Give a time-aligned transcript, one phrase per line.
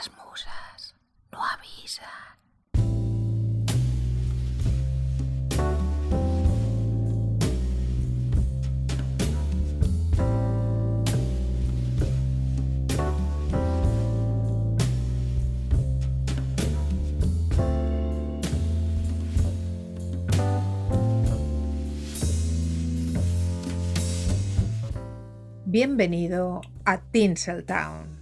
[0.00, 0.94] Las musas
[1.30, 2.06] no avisan.
[25.66, 28.19] Bienvenido a Tinseltown.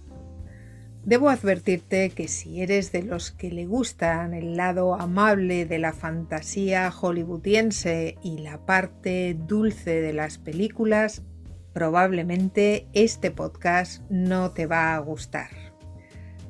[1.09, 5.91] Debo advertirte que si eres de los que le gustan el lado amable de la
[5.91, 11.23] fantasía hollywoodiense y la parte dulce de las películas,
[11.73, 15.49] probablemente este podcast no te va a gustar.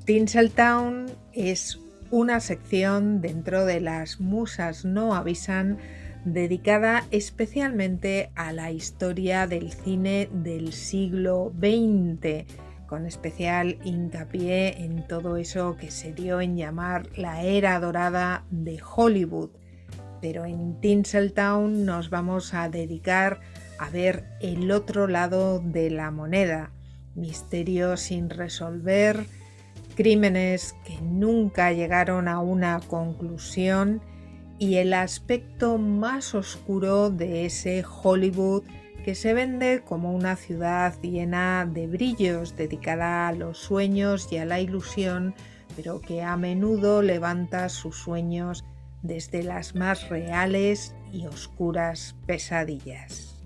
[0.04, 1.80] Tinseltown es
[2.12, 5.78] una sección dentro de las musas no avisan
[6.26, 12.46] dedicada especialmente a la historia del cine del siglo XX
[12.90, 18.82] con especial hincapié en todo eso que se dio en llamar la era dorada de
[18.84, 19.52] Hollywood.
[20.22, 23.42] Pero en Tinseltown nos vamos a dedicar
[23.78, 26.72] a ver el otro lado de la moneda,
[27.14, 29.24] misterios sin resolver,
[29.96, 34.02] crímenes que nunca llegaron a una conclusión
[34.58, 38.64] y el aspecto más oscuro de ese Hollywood
[39.04, 44.46] que se vende como una ciudad llena de brillos, dedicada a los sueños y a
[44.46, 45.34] la ilusión,
[45.76, 48.66] pero que a menudo levanta sus sueños
[49.02, 53.39] desde las más reales y oscuras pesadillas.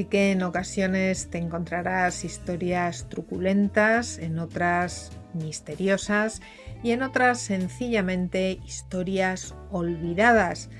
[0.00, 6.40] Así que en ocasiones te encontrarás historias truculentas, en otras misteriosas
[6.82, 10.70] y en otras sencillamente historias olvidadas,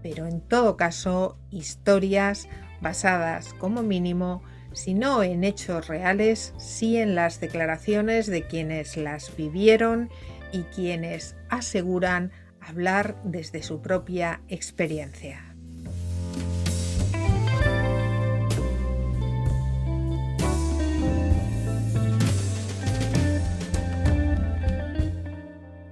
[0.00, 2.48] pero en todo caso historias
[2.80, 4.44] basadas como mínimo,
[4.74, 10.08] si no en hechos reales, sí en las declaraciones de quienes las vivieron
[10.52, 15.47] y quienes aseguran hablar desde su propia experiencia.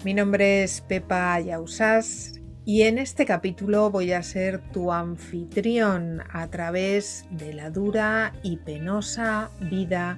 [0.06, 6.46] Mi nombre es Pepa Yausas y en este capítulo voy a ser tu anfitrión a
[6.46, 10.16] través de la dura y penosa vida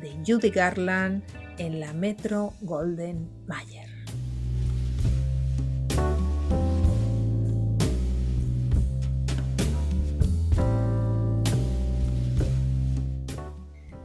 [0.00, 1.22] de Judy Garland
[1.58, 3.90] en la Metro Golden Mayer.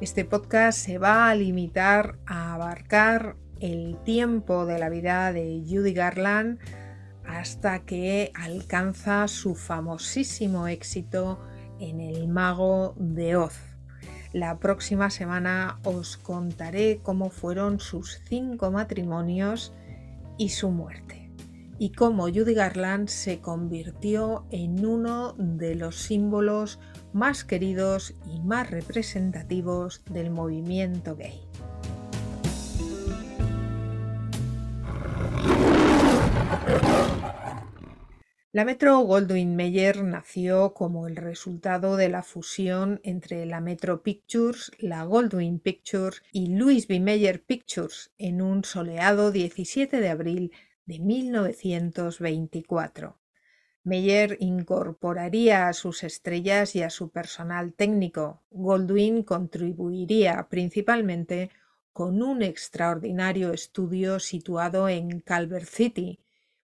[0.02, 5.94] Este podcast se va a limitar a abarcar el tiempo de la vida de Judy
[5.94, 6.60] Garland
[7.26, 11.40] hasta que alcanza su famosísimo éxito
[11.80, 13.56] en El Mago de Oz.
[14.34, 19.74] La próxima semana os contaré cómo fueron sus cinco matrimonios
[20.38, 21.30] y su muerte,
[21.78, 26.80] y cómo Judy Garland se convirtió en uno de los símbolos
[27.14, 31.50] más queridos y más representativos del movimiento gay.
[38.53, 44.73] La Metro Goldwyn Mayer nació como el resultado de la fusión entre la Metro Pictures,
[44.78, 47.00] la Goldwyn Pictures y Louis B.
[47.00, 50.51] Mayer Pictures en un soleado 17 de abril
[50.85, 53.18] de 1924.
[53.83, 58.44] Meyer incorporaría a sus estrellas y a su personal técnico.
[58.51, 61.51] Goldwyn contribuiría principalmente
[61.94, 66.19] con un extraordinario estudio situado en Calvert City,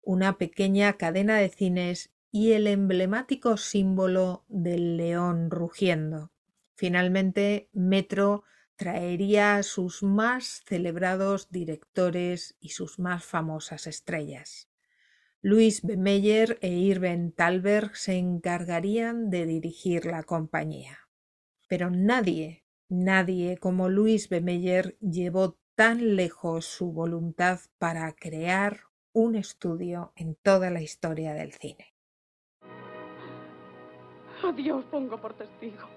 [0.07, 6.31] una pequeña cadena de cines y el emblemático símbolo del león rugiendo.
[6.75, 8.43] Finalmente, Metro
[8.77, 14.69] traería a sus más celebrados directores y sus más famosas estrellas.
[15.41, 15.97] Louis B.
[15.97, 20.99] Meyer e Irving Thalberg se encargarían de dirigir la compañía.
[21.67, 24.39] Pero nadie, nadie como Louis B.
[24.39, 28.87] Meyer llevó tan lejos su voluntad para crear
[29.17, 31.93] un estudio en toda la historia del cine.
[34.43, 35.87] A Dios pongo por testigo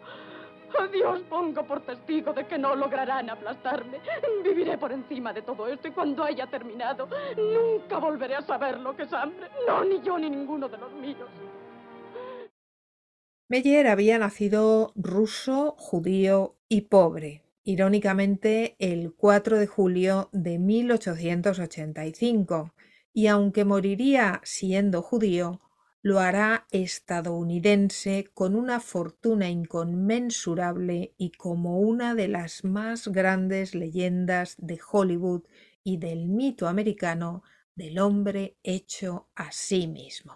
[0.90, 4.00] Dios pongo por testigo de que no lograrán aplastarme.
[4.44, 8.96] Viviré por encima de todo esto y cuando haya terminado, nunca volveré a saber lo
[8.96, 9.49] que es hambre.
[9.67, 11.28] No, ni yo ni ninguno de los míos.
[13.49, 22.72] Meyer había nacido ruso, judío y pobre, irónicamente el 4 de julio de 1885,
[23.12, 25.60] y aunque moriría siendo judío,
[26.02, 34.54] lo hará estadounidense con una fortuna inconmensurable y como una de las más grandes leyendas
[34.58, 35.42] de Hollywood
[35.84, 37.42] y del mito americano
[37.74, 40.34] del hombre hecho a sí mismo.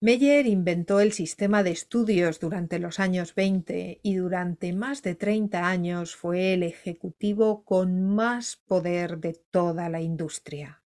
[0.00, 5.66] Meyer inventó el sistema de estudios durante los años 20 y durante más de 30
[5.66, 10.82] años fue el ejecutivo con más poder de toda la industria.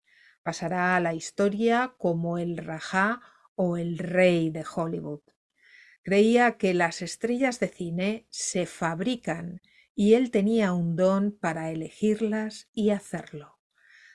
[0.49, 3.21] Pasará a la historia como el Rajá
[3.53, 5.21] o el rey de Hollywood.
[6.01, 9.61] Creía que las estrellas de cine se fabrican
[9.93, 13.59] y él tenía un don para elegirlas y hacerlo.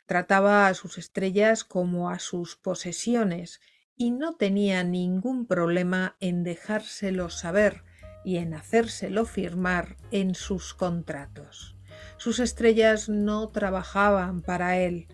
[0.07, 3.61] Trataba a sus estrellas como a sus posesiones
[3.95, 7.85] y no tenía ningún problema en dejárselo saber
[8.25, 11.77] y en hacérselo firmar en sus contratos.
[12.17, 15.07] Sus estrellas no trabajaban para él,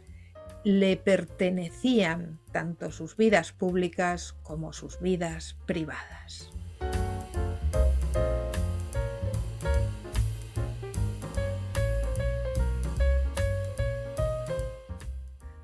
[0.64, 6.50] le pertenecían tanto sus vidas públicas como sus vidas privadas.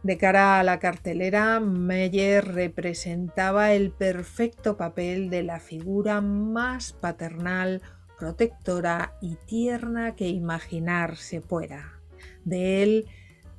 [0.07, 7.83] De cara a la cartelera, Meyer representaba el perfecto papel de la figura más paternal,
[8.17, 12.01] protectora y tierna que imaginarse pueda.
[12.45, 13.07] De él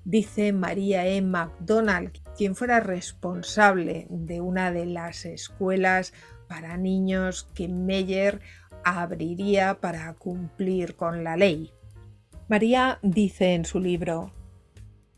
[0.07, 1.21] dice María E.
[1.21, 6.13] MacDonald, quien fuera responsable de una de las escuelas
[6.47, 8.39] para niños que Meyer
[8.85, 11.73] abriría para cumplir con la ley.
[12.47, 14.31] María dice en su libro,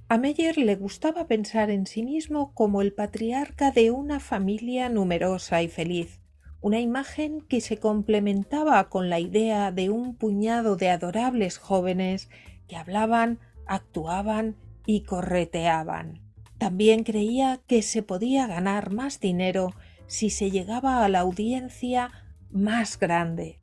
[0.07, 5.61] a Meyer le gustaba pensar en sí mismo como el patriarca de una familia numerosa
[5.61, 6.19] y feliz,
[6.61, 12.27] una imagen que se complementaba con la idea de un puñado de adorables jóvenes
[12.67, 13.37] que hablaban,
[13.67, 14.55] actuaban
[14.89, 16.19] y correteaban.
[16.57, 19.75] También creía que se podía ganar más dinero
[20.07, 22.09] si se llegaba a la audiencia
[22.49, 23.59] más grande.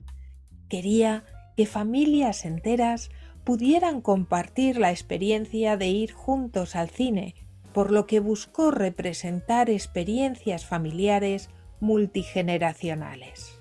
[0.68, 1.24] Quería
[1.56, 3.10] que familias enteras
[3.42, 7.34] pudieran compartir la experiencia de ir juntos al cine,
[7.72, 11.50] por lo que buscó representar experiencias familiares
[11.80, 13.55] multigeneracionales.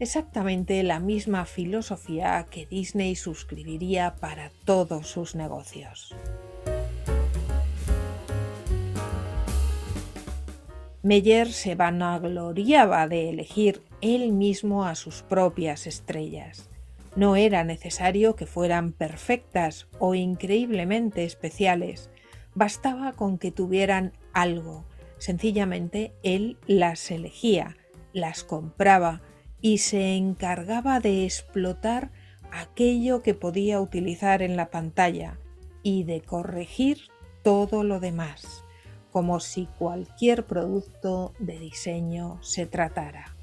[0.00, 6.16] Exactamente la misma filosofía que Disney suscribiría para todos sus negocios.
[11.02, 16.68] Meyer se vanagloriaba de elegir él mismo a sus propias estrellas.
[17.16, 22.10] No era necesario que fueran perfectas o increíblemente especiales,
[22.54, 24.84] bastaba con que tuvieran algo.
[25.18, 27.76] Sencillamente él las elegía,
[28.12, 29.22] las compraba,
[29.60, 32.10] y se encargaba de explotar
[32.50, 35.38] aquello que podía utilizar en la pantalla
[35.82, 36.98] y de corregir
[37.42, 38.64] todo lo demás,
[39.10, 43.34] como si cualquier producto de diseño se tratara.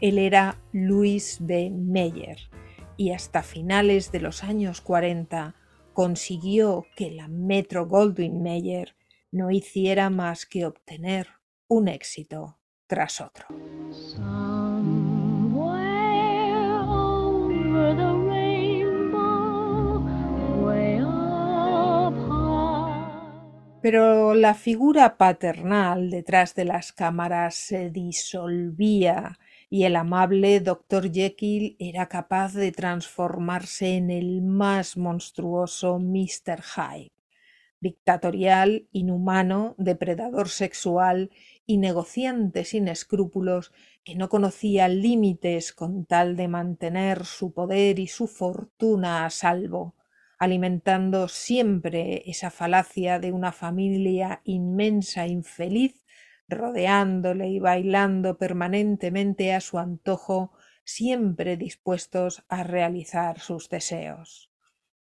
[0.00, 1.70] Él era Louis B.
[1.70, 2.38] Meyer
[2.96, 5.54] y hasta finales de los años 40
[5.98, 8.94] consiguió que la Metro Goldwyn Mayer
[9.32, 11.26] no hiciera más que obtener
[11.66, 13.48] un éxito tras otro.
[23.82, 29.36] Pero la figura paternal detrás de las cámaras se disolvía
[29.70, 31.12] y el amable Dr.
[31.12, 36.62] Jekyll era capaz de transformarse en el más monstruoso Mr.
[36.62, 37.12] Hyde,
[37.80, 41.30] dictatorial, inhumano, depredador sexual
[41.66, 43.72] y negociante sin escrúpulos
[44.04, 49.94] que no conocía límites con tal de mantener su poder y su fortuna a salvo,
[50.38, 56.02] alimentando siempre esa falacia de una familia inmensa infeliz
[56.48, 60.52] rodeándole y bailando permanentemente a su antojo,
[60.84, 64.50] siempre dispuestos a realizar sus deseos.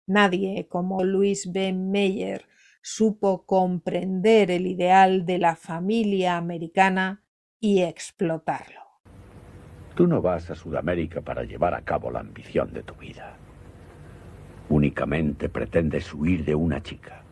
[0.05, 1.73] Nadie como Luis B.
[1.73, 2.45] Meyer
[2.81, 7.23] supo comprender el ideal de la familia americana
[7.59, 8.81] y explotarlo.
[9.95, 13.35] Tú no vas a Sudamérica para llevar a cabo la ambición de tu vida.
[14.69, 17.23] Únicamente pretendes huir de una chica.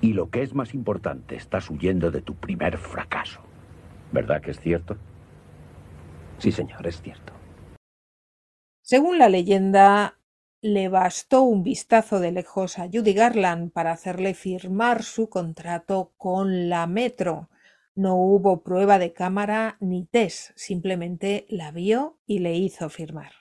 [0.00, 3.40] Y lo que es más importante, estás huyendo de tu primer fracaso.
[4.12, 4.96] ¿Verdad que es cierto?
[6.38, 7.32] Sí, señor, es cierto.
[8.82, 10.18] Según la leyenda,
[10.60, 16.68] le bastó un vistazo de lejos a Judy Garland para hacerle firmar su contrato con
[16.68, 17.48] la Metro.
[17.94, 23.32] No hubo prueba de cámara ni test, simplemente la vio y le hizo firmar.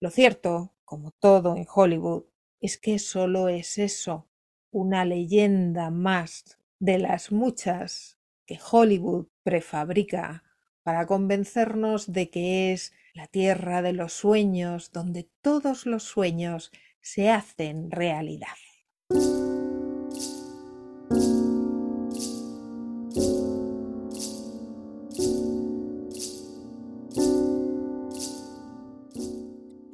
[0.00, 2.24] Lo cierto, como todo en Hollywood,
[2.60, 4.27] es que solo es eso,
[4.70, 10.44] una leyenda más de las muchas que Hollywood prefabrica
[10.82, 17.30] para convencernos de que es la tierra de los sueños donde todos los sueños se
[17.30, 18.56] hacen realidad.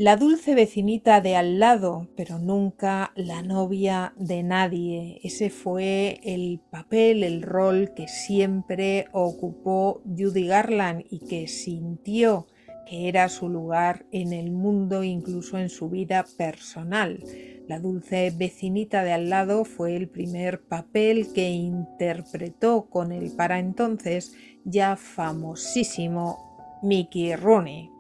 [0.05, 5.19] La dulce vecinita de al lado, pero nunca la novia de nadie.
[5.25, 12.47] Ese fue el papel, el rol que siempre ocupó Judy Garland y que sintió
[12.87, 17.25] que era su lugar en el mundo, incluso en su vida personal.
[17.67, 23.59] La dulce vecinita de al lado fue el primer papel que interpretó con el para
[23.59, 24.35] entonces
[24.67, 27.94] ya famosísimo Mickey Rooney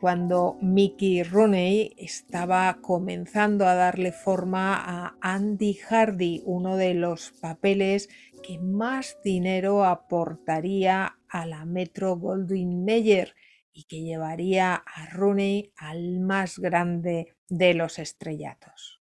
[0.00, 8.08] cuando Mickey Rooney estaba comenzando a darle forma a Andy Hardy, uno de los papeles
[8.42, 13.34] que más dinero aportaría a la Metro Goldwyn Mayer
[13.72, 19.01] y que llevaría a Rooney al más grande de los estrellatos.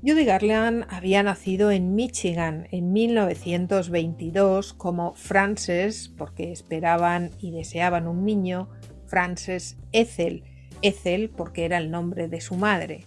[0.00, 8.24] Judy Garland había nacido en Michigan en 1922 como Frances, porque esperaban y deseaban un
[8.24, 8.68] niño,
[9.06, 10.44] Frances Ethel,
[10.82, 13.06] Ethel porque era el nombre de su madre,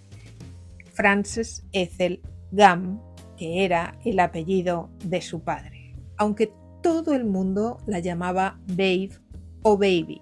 [0.92, 2.22] Frances Ethel
[2.52, 3.02] Gam,
[3.38, 6.52] que era el apellido de su padre, aunque
[6.84, 9.12] todo el mundo la llamaba Babe
[9.62, 10.20] o Baby,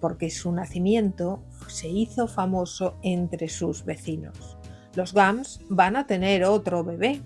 [0.00, 4.59] porque su nacimiento se hizo famoso entre sus vecinos.
[4.94, 7.22] Los Gams van a tener otro bebé,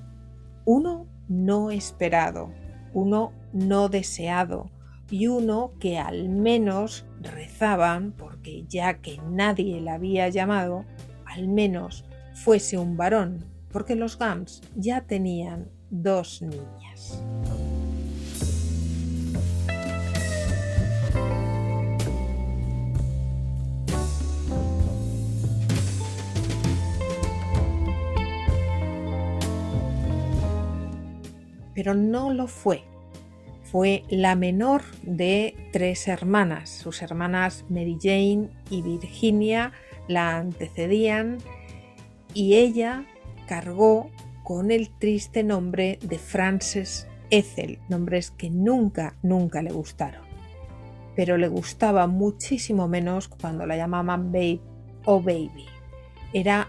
[0.65, 2.51] uno no esperado,
[2.93, 4.71] uno no deseado
[5.11, 10.85] y uno que al menos rezaban porque ya que nadie la había llamado,
[11.25, 12.05] al menos
[12.35, 17.23] fuese un varón, porque los Gams ya tenían dos niñas.
[31.75, 32.85] Pero no lo fue.
[33.63, 36.71] Fue la menor de tres hermanas.
[36.71, 39.73] Sus hermanas Mary Jane y Virginia
[40.07, 41.39] la antecedían
[42.35, 43.05] y ella
[43.47, 44.11] cargó
[44.43, 50.23] con el triste nombre de Frances Ethel, nombres que nunca, nunca le gustaron.
[51.17, 54.61] Pero le gustaba muchísimo menos cuando la llamaban Babe
[55.05, 55.67] o Baby.
[56.33, 56.69] Era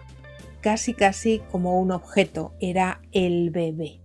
[0.61, 3.99] casi casi como un objeto, era el bebé.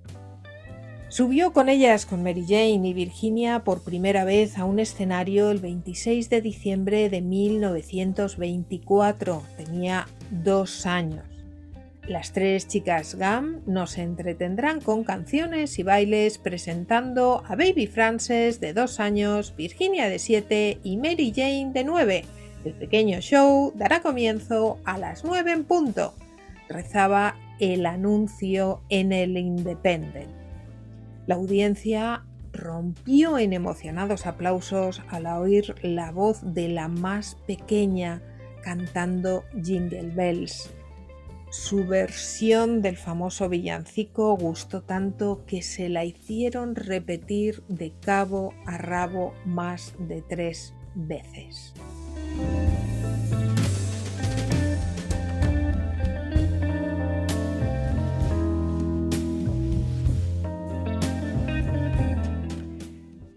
[1.11, 5.59] Subió con ellas, con Mary Jane y Virginia, por primera vez a un escenario el
[5.59, 9.43] 26 de diciembre de 1924.
[9.57, 11.25] Tenía dos años.
[12.07, 18.73] Las tres chicas GAM nos entretendrán con canciones y bailes presentando a Baby Frances de
[18.73, 22.25] dos años, Virginia de siete y Mary Jane de nueve.
[22.65, 26.15] El pequeño show dará comienzo a las nueve en punto.
[26.69, 30.40] Rezaba el anuncio en el Independent.
[31.27, 38.23] La audiencia rompió en emocionados aplausos al oír la voz de la más pequeña
[38.63, 40.71] cantando Jingle Bells.
[41.51, 48.79] Su versión del famoso villancico gustó tanto que se la hicieron repetir de cabo a
[48.79, 51.75] rabo más de tres veces.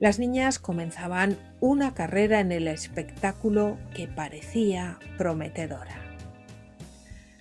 [0.03, 5.95] Las niñas comenzaban una carrera en el espectáculo que parecía prometedora.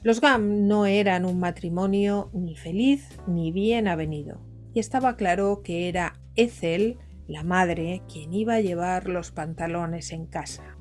[0.05, 5.89] Los Gam no eran un matrimonio ni feliz ni bien avenido, y estaba claro que
[5.89, 10.77] era Ethel, la madre, quien iba a llevar los pantalones en casa.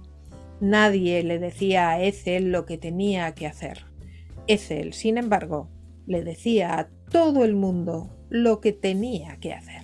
[0.59, 3.88] Nadie le decía a Ethel lo que tenía que hacer.
[4.45, 5.71] Ethel, sin embargo,
[6.05, 9.80] le decía a todo el mundo lo que tenía que hacer.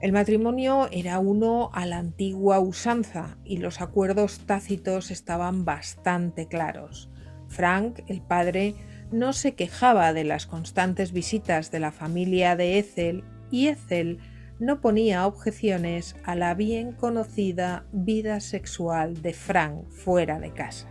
[0.00, 7.10] El matrimonio era uno a la antigua usanza y los acuerdos tácitos estaban bastante claros.
[7.48, 8.76] Frank, el padre,
[9.10, 14.18] no se quejaba de las constantes visitas de la familia de Ethel y Ethel
[14.60, 20.88] no ponía objeciones a la bien conocida vida sexual de Frank fuera de casa.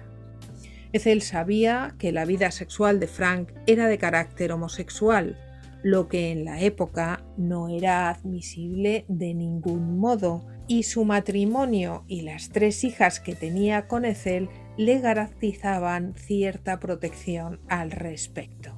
[0.91, 5.37] Ethel sabía que la vida sexual de Frank era de carácter homosexual,
[5.83, 12.21] lo que en la época no era admisible de ningún modo, y su matrimonio y
[12.21, 18.73] las tres hijas que tenía con Ethel le garantizaban cierta protección al respecto.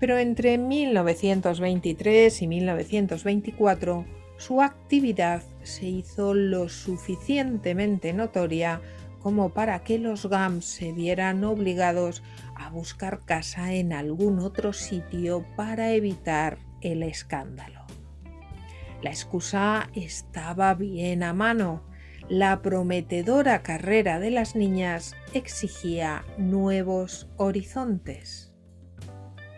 [0.00, 4.06] Pero entre 1923 y 1924
[4.38, 8.80] su actividad se hizo lo suficientemente notoria
[9.20, 12.22] como para que los GAMS se vieran obligados
[12.56, 17.80] a buscar casa en algún otro sitio para evitar el escándalo.
[19.02, 21.82] La excusa estaba bien a mano.
[22.28, 28.52] La prometedora carrera de las niñas exigía nuevos horizontes.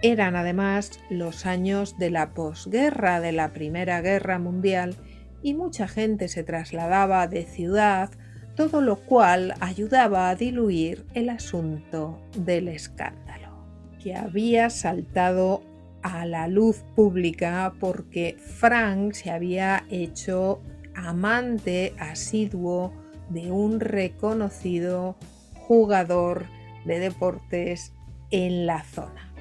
[0.00, 4.96] Eran además los años de la posguerra de la Primera Guerra Mundial
[5.42, 8.10] y mucha gente se trasladaba de ciudad
[8.54, 13.66] todo lo cual ayudaba a diluir el asunto del escándalo,
[14.02, 15.62] que había saltado
[16.02, 20.60] a la luz pública porque Frank se había hecho
[20.94, 22.92] amante asiduo
[23.30, 25.16] de un reconocido
[25.54, 26.46] jugador
[26.84, 27.92] de deportes
[28.30, 29.32] en la zona.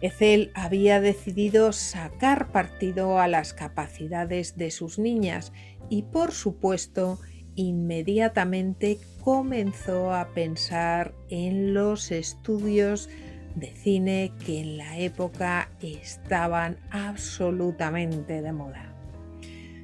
[0.00, 5.52] Ethel había decidido sacar partido a las capacidades de sus niñas
[5.90, 7.18] y por supuesto
[7.54, 13.10] inmediatamente comenzó a pensar en los estudios
[13.54, 18.94] de cine que en la época estaban absolutamente de moda.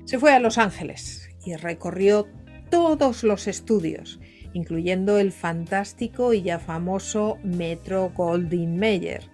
[0.04, 2.26] Se fue a Los Ángeles y recorrió
[2.70, 4.20] todos los estudios,
[4.54, 9.24] incluyendo el fantástico y ya famoso Metro Goldwyn Mayer,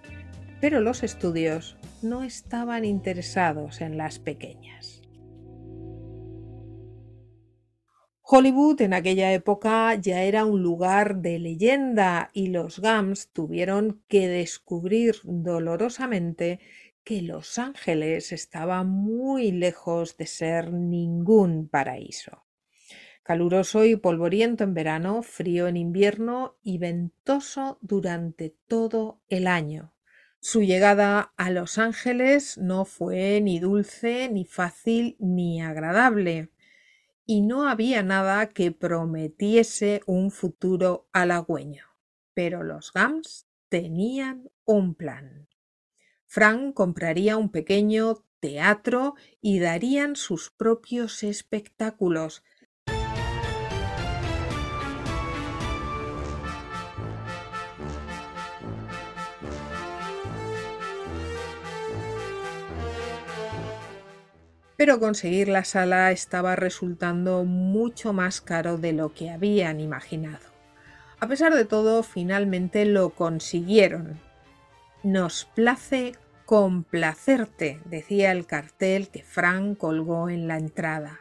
[0.63, 5.01] pero los estudios no estaban interesados en las pequeñas.
[8.21, 14.29] Hollywood en aquella época ya era un lugar de leyenda y los Gams tuvieron que
[14.29, 16.61] descubrir dolorosamente
[17.03, 22.45] que Los Ángeles estaba muy lejos de ser ningún paraíso.
[23.21, 29.92] Caluroso y polvoriento en verano, frío en invierno y ventoso durante todo el año.
[30.45, 36.51] Su llegada a Los Ángeles no fue ni dulce, ni fácil, ni agradable,
[37.25, 41.85] y no había nada que prometiese un futuro halagüeño.
[42.33, 45.47] Pero los Gams tenían un plan.
[46.25, 52.43] Frank compraría un pequeño teatro y darían sus propios espectáculos,
[64.77, 70.45] pero conseguir la sala estaba resultando mucho más caro de lo que habían imaginado.
[71.19, 74.19] A pesar de todo, finalmente lo consiguieron.
[75.03, 76.13] Nos place
[76.45, 81.19] complacerte, decía el cartel que Frank colgó en la entrada.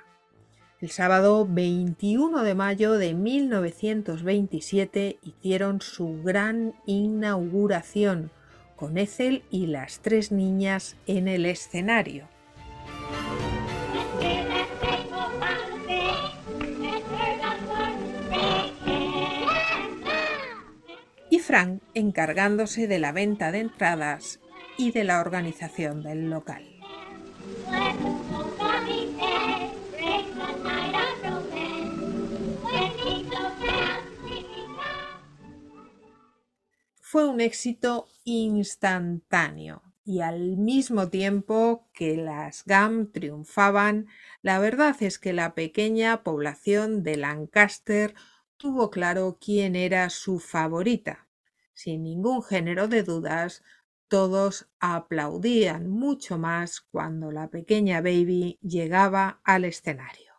[0.81, 8.33] El sábado 21 de mayo de 1927 hicieron su gran inauguración
[8.75, 12.32] con Ethel y las tres niñas en el escenario.
[21.93, 24.41] Encargándose de la venta de entradas
[24.79, 26.65] y de la organización del local.
[37.03, 44.07] Fue un éxito instantáneo y al mismo tiempo que las GAM triunfaban,
[44.41, 48.15] la verdad es que la pequeña población de Lancaster
[48.57, 51.29] tuvo claro quién era su favorita
[51.75, 53.63] sin ningún género de dudas,
[54.09, 60.33] todos aplaudían mucho más cuando la pequeña Baby llegaba al escenario.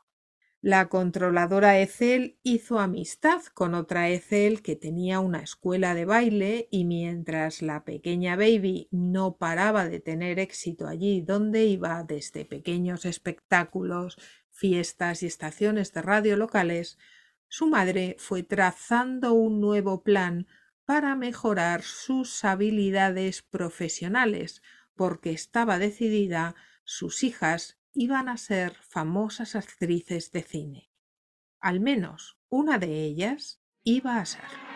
[0.66, 6.86] La controladora Ethel hizo amistad con otra Ethel que tenía una escuela de baile y
[6.86, 14.18] mientras la pequeña Baby no paraba de tener éxito allí donde iba desde pequeños espectáculos,
[14.52, 16.98] fiestas y estaciones de radio locales,
[17.50, 20.48] su madre fue trazando un nuevo plan
[20.86, 24.62] para mejorar sus habilidades profesionales,
[24.96, 30.92] porque estaba decidida sus hijas iban a ser famosas actrices de cine.
[31.60, 34.73] Al menos una de ellas iba a ser.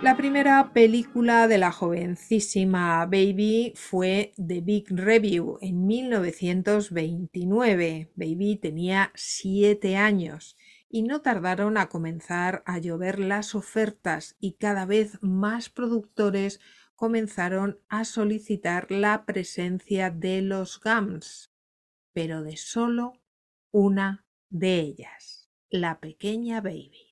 [0.00, 8.12] La primera película de la jovencísima Baby fue The Big Review en 1929.
[8.14, 10.56] Baby tenía siete años
[10.88, 16.60] y no tardaron a comenzar a llover las ofertas y cada vez más productores
[16.94, 21.50] comenzaron a solicitar la presencia de los GAMS,
[22.12, 23.14] pero de solo
[23.72, 27.07] una de ellas, la pequeña Baby.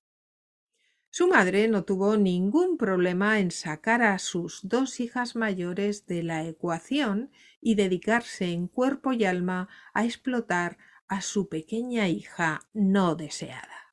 [1.19, 6.45] Su madre no tuvo ningún problema en sacar a sus dos hijas mayores de la
[6.45, 10.77] ecuación y dedicarse en cuerpo y alma a explotar
[11.09, 13.86] a su pequeña hija no deseada.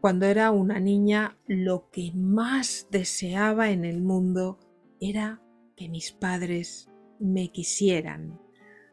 [0.00, 4.58] Cuando era una niña, lo que más deseaba en el mundo
[4.98, 5.42] era
[5.76, 8.40] que mis padres me quisieran,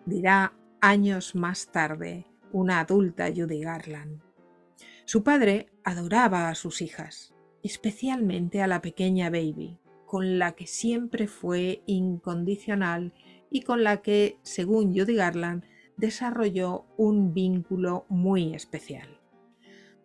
[0.06, 4.22] dirá años más tarde una adulta Judy Garland.
[5.06, 11.28] Su padre adoraba a sus hijas, especialmente a la pequeña Baby, con la que siempre
[11.28, 13.13] fue incondicional
[13.50, 15.63] y con la que, según Judy Garland,
[15.96, 19.16] desarrolló un vínculo muy especial.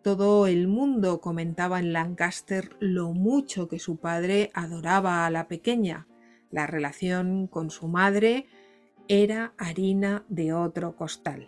[0.03, 6.07] Todo el mundo comentaba en Lancaster lo mucho que su padre adoraba a la pequeña.
[6.51, 8.47] La relación con su madre
[9.07, 11.47] era harina de otro costal.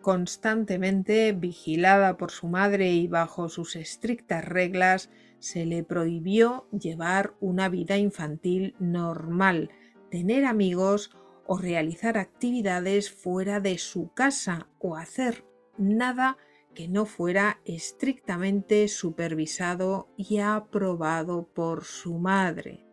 [0.00, 7.68] Constantemente vigilada por su madre y bajo sus estrictas reglas, se le prohibió llevar una
[7.68, 9.68] vida infantil normal,
[10.10, 11.14] tener amigos
[11.46, 15.44] o realizar actividades fuera de su casa o hacer
[15.76, 16.38] nada
[16.80, 22.86] que no fuera estrictamente supervisado y aprobado por su madre.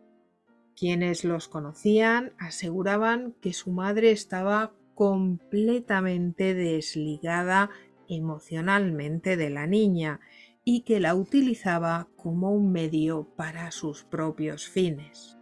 [0.76, 7.70] Quienes los conocían aseguraban que su madre estaba completamente desligada
[8.10, 10.20] emocionalmente de la niña
[10.64, 15.37] y que la utilizaba como un medio para sus propios fines.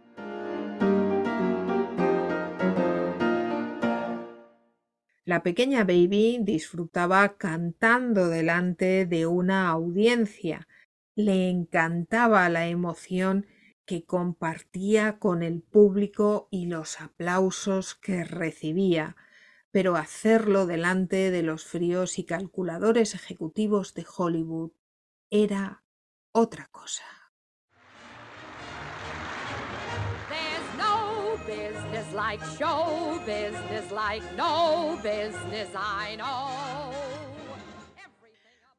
[5.27, 10.69] La pequeña Baby disfrutaba cantando delante de una audiencia.
[11.15, 13.45] Le encantaba la emoción
[13.83, 19.17] que compartía con el público y los aplausos que recibía,
[19.69, 24.71] pero hacerlo delante de los fríos y calculadores ejecutivos de Hollywood
[25.29, 25.83] era
[26.31, 27.16] otra cosa.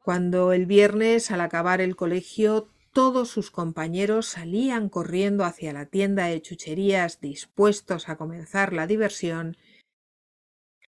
[0.04, 6.26] Cuando el viernes, al acabar el colegio, todos sus compañeros salían corriendo hacia la tienda
[6.26, 9.56] de chucherías dispuestos a comenzar la diversión,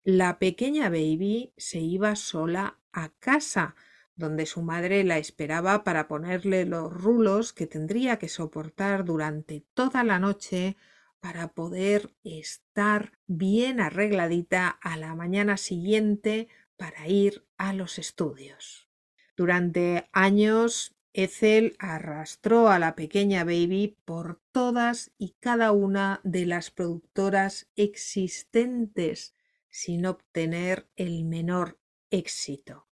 [0.03, 3.75] la pequeña Baby se iba sola a casa,
[4.16, 10.05] donde su madre la esperaba para ponerle los rulos que tendría que soportar durante toda
[10.05, 10.77] la noche
[11.21, 18.89] para poder estar bien arregladita a la mañana siguiente para ir a los estudios.
[19.37, 26.71] Durante años, Ethel arrastró a la pequeña Baby por todas y cada una de las
[26.71, 29.35] productoras existentes
[29.69, 31.79] sin obtener el menor
[32.11, 32.89] éxito.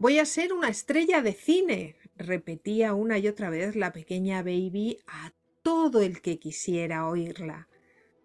[0.00, 4.98] Voy a ser una estrella de cine, repetía una y otra vez la pequeña Baby
[5.08, 5.32] a
[5.62, 7.66] todo el que quisiera oírla.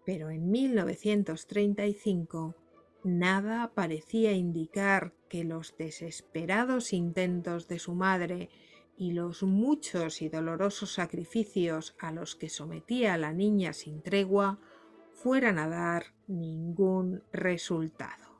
[0.06, 2.54] Pero en 1935
[3.02, 8.50] nada parecía indicar que los desesperados intentos de su madre
[8.96, 14.60] y los muchos y dolorosos sacrificios a los que sometía la niña sin tregua
[15.12, 18.33] fueran a dar ningún resultado.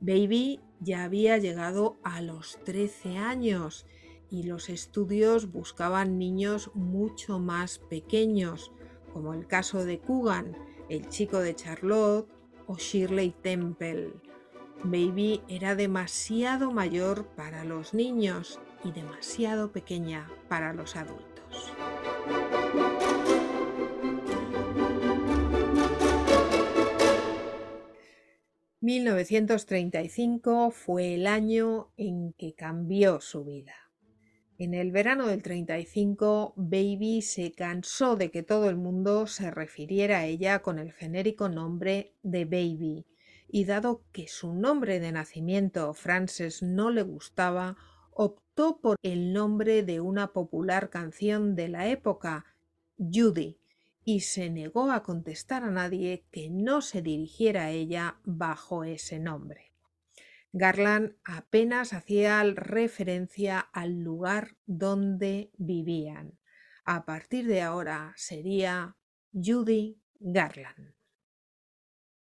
[0.00, 3.86] Baby ya había llegado a los 13 años
[4.30, 8.72] y los estudios buscaban niños mucho más pequeños,
[9.12, 10.56] como el caso de Coogan,
[10.88, 12.28] el chico de Charlotte
[12.66, 14.12] o Shirley Temple.
[14.84, 21.72] Baby era demasiado mayor para los niños y demasiado pequeña para los adultos.
[28.88, 33.74] 1935 fue el año en que cambió su vida.
[34.56, 40.20] En el verano del 35, Baby se cansó de que todo el mundo se refiriera
[40.20, 43.04] a ella con el genérico nombre de Baby,
[43.46, 47.76] y dado que su nombre de nacimiento, Frances, no le gustaba,
[48.12, 52.46] optó por el nombre de una popular canción de la época,
[52.96, 53.58] Judy,
[54.08, 59.18] y se negó a contestar a nadie que no se dirigiera a ella bajo ese
[59.18, 59.74] nombre.
[60.50, 66.38] Garland apenas hacía referencia al lugar donde vivían.
[66.86, 68.96] A partir de ahora sería
[69.34, 70.94] Judy Garland.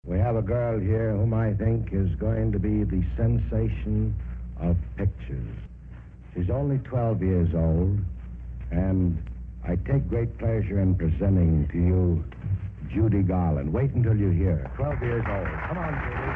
[0.03, 4.13] We have a girl here whom I think is going to be the sensation
[4.59, 5.57] of pictures.
[6.35, 7.97] She's only 12 years old
[8.69, 9.30] and
[9.63, 12.25] I take great pleasure in presenting to you
[12.89, 13.71] Judy Garland.
[13.71, 14.71] Wait until you hear her.
[14.75, 15.47] 12 years old.
[15.67, 16.31] Come on, Judy.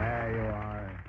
[0.00, 1.04] There you are.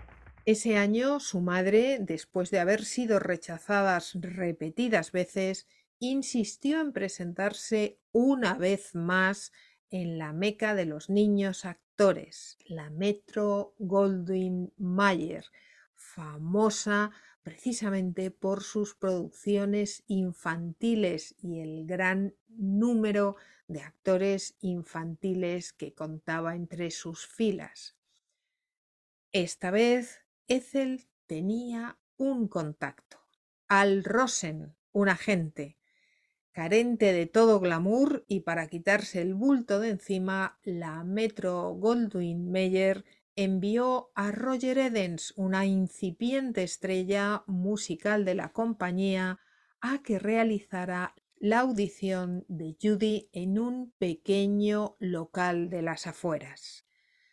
[0.45, 5.67] Ese año su madre, después de haber sido rechazadas repetidas veces,
[5.99, 9.53] insistió en presentarse una vez más
[9.89, 15.45] en la meca de los niños actores, la Metro Goldwyn Mayer,
[15.95, 17.11] famosa
[17.45, 23.35] precisamente por sus producciones infantiles y el gran número
[23.67, 27.95] de actores infantiles que contaba entre sus filas.
[29.31, 33.19] Esta vez Ethel tenía un contacto,
[33.67, 35.77] Al Rosen, un agente,
[36.51, 43.05] carente de todo glamour y para quitarse el bulto de encima, la Metro Goldwyn Mayer
[43.35, 49.39] envió a Roger Edens, una incipiente estrella musical de la compañía,
[49.81, 56.85] a que realizara la audición de Judy en un pequeño local de las afueras.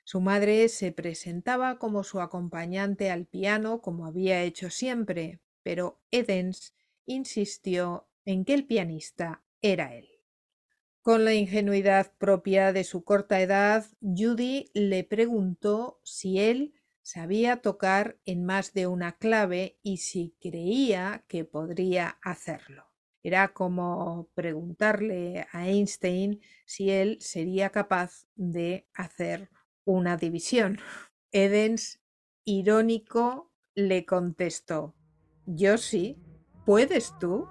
[0.04, 6.74] Su madre se presentaba como su acompañante al piano, como había hecho siempre, pero Edens
[7.06, 10.11] insistió en que el pianista era él.
[11.02, 18.20] Con la ingenuidad propia de su corta edad, Judy le preguntó si él sabía tocar
[18.24, 22.86] en más de una clave y si creía que podría hacerlo.
[23.24, 29.50] Era como preguntarle a Einstein si él sería capaz de hacer
[29.84, 30.78] una división.
[31.32, 32.00] Edens,
[32.44, 34.94] irónico, le contestó,
[35.46, 36.16] yo sí,
[36.64, 37.48] ¿puedes tú?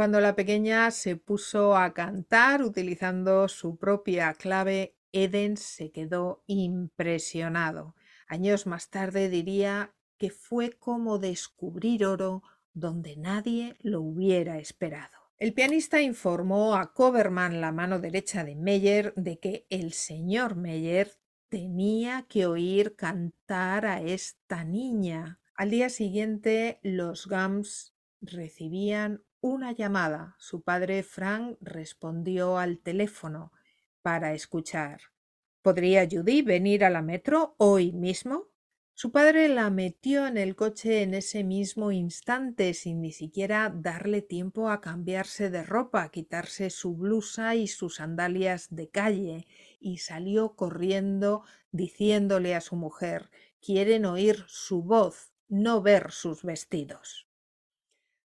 [0.00, 7.94] Cuando la pequeña se puso a cantar utilizando su propia clave, Eden se quedó impresionado.
[8.26, 15.18] Años más tarde diría que fue como descubrir oro donde nadie lo hubiera esperado.
[15.36, 21.12] El pianista informó a Coverman, la mano derecha de Meyer, de que el señor Meyer
[21.50, 25.40] tenía que oír cantar a esta niña.
[25.54, 30.36] Al día siguiente, los Gams recibían una llamada.
[30.38, 33.52] Su padre Frank respondió al teléfono
[34.02, 35.00] para escuchar.
[35.62, 38.48] ¿Podría Judy venir a la metro hoy mismo?
[38.94, 44.20] Su padre la metió en el coche en ese mismo instante, sin ni siquiera darle
[44.20, 49.46] tiempo a cambiarse de ropa, quitarse su blusa y sus sandalias de calle,
[49.78, 57.29] y salió corriendo diciéndole a su mujer quieren oír su voz, no ver sus vestidos.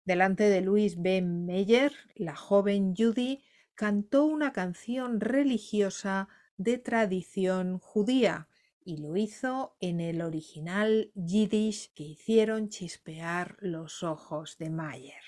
[0.06, 1.22] Delante de Louis B.
[1.22, 3.42] Meyer, la joven Judy
[3.74, 8.50] cantó una canción religiosa de tradición judía
[8.84, 15.24] y lo hizo en el original yiddish que hicieron chispear los ojos de Mayer.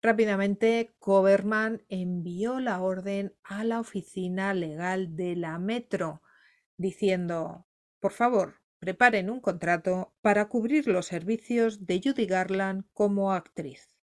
[0.00, 6.22] Rápidamente, Coberman envió la orden a la oficina legal de la Metro,
[6.76, 7.66] diciendo,
[7.98, 13.94] por favor, preparen un contrato para cubrir los servicios de Judy Garland como actriz.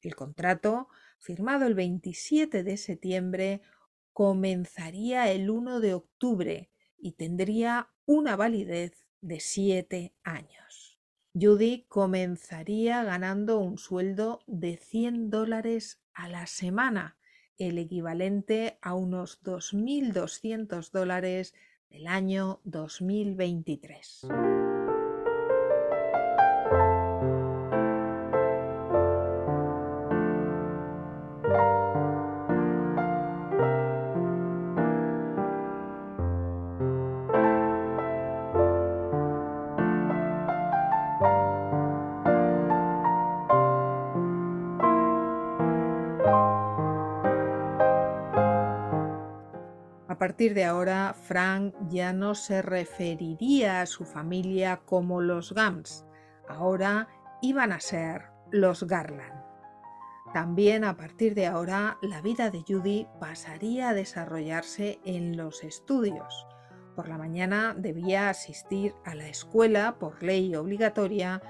[0.00, 3.60] El contrato, firmado el 27 de septiembre,
[4.14, 10.98] comenzaría el 1 de octubre y tendría una validez de siete años.
[11.38, 17.18] Judy comenzaría ganando un sueldo de 100 dólares a la semana,
[17.58, 21.52] el equivalente a unos 2.200 dólares
[21.96, 24.26] del año 2023.
[50.36, 56.04] Partir de ahora, Frank ya no se referiría a su familia como los Gams,
[56.46, 57.08] ahora
[57.40, 59.42] iban a ser los Garland.
[60.34, 66.46] También a partir de ahora, la vida de Judy pasaría a desarrollarse en los estudios.
[66.94, 71.40] Por la mañana debía asistir a la escuela por ley obligatoria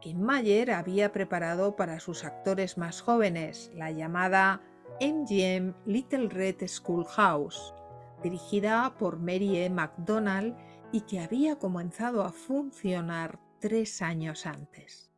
[0.00, 4.60] que Mayer había preparado para sus actores más jóvenes, la llamada
[5.00, 7.74] MGM Little Red Schoolhouse
[8.26, 9.70] dirigida por Mary E.
[9.70, 10.56] MacDonald
[10.90, 15.12] y que había comenzado a funcionar tres años antes.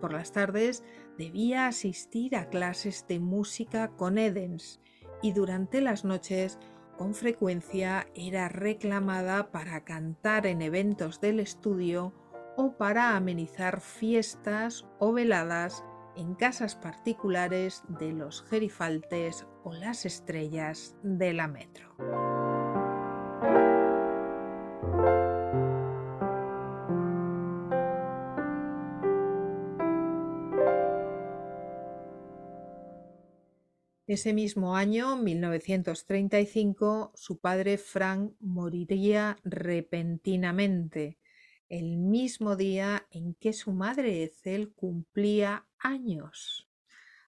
[0.00, 0.82] Por las tardes
[1.18, 4.80] debía asistir a clases de música con Edens
[5.20, 6.58] y durante las noches
[6.96, 12.14] con frecuencia era reclamada para cantar en eventos del estudio
[12.56, 15.84] o para amenizar fiestas o veladas
[16.16, 22.27] en casas particulares de los gerifaltes o las estrellas de la metro.
[34.08, 41.18] Ese mismo año, 1935, su padre Frank moriría repentinamente,
[41.68, 46.70] el mismo día en que su madre Ethel cumplía años.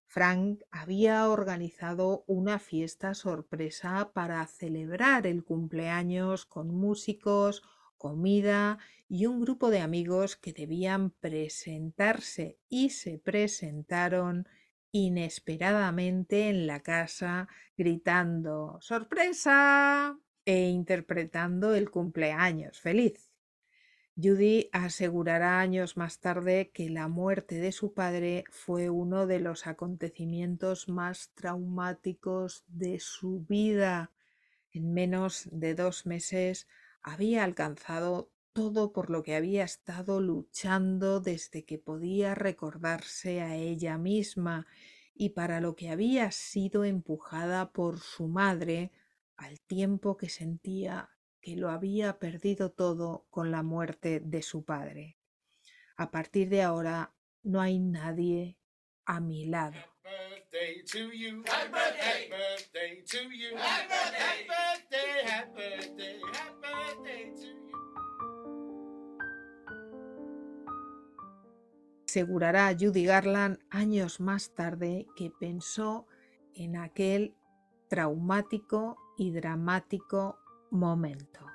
[0.07, 7.63] Frank había organizado una fiesta sorpresa para celebrar el cumpleaños con músicos,
[7.99, 14.49] comida y un grupo de amigos que debían presentarse y se presentaron
[14.93, 20.19] inesperadamente en la casa, gritando ¡Sorpresa!
[20.45, 23.31] e interpretando el cumpleaños feliz.
[24.17, 29.67] Judy asegurará años más tarde que la muerte de su padre fue uno de los
[29.67, 34.13] acontecimientos más traumáticos de su vida.
[34.73, 36.69] En menos de dos meses
[37.03, 43.99] había alcanzado todo por lo que había estado luchando desde que podía recordarse a ella
[43.99, 44.67] misma
[45.15, 48.91] y para lo que había sido empujada por su madre
[49.37, 51.11] al tiempo que sentía
[51.41, 55.17] que lo había perdido todo con la muerte de su padre.
[55.97, 58.59] A partir de ahora no hay nadie
[59.05, 59.79] a mi lado.
[72.11, 76.09] Asegurará Judy Garland años más tarde que pensó
[76.55, 77.37] en aquel
[77.89, 80.37] traumático y dramático
[80.73, 81.47] momento.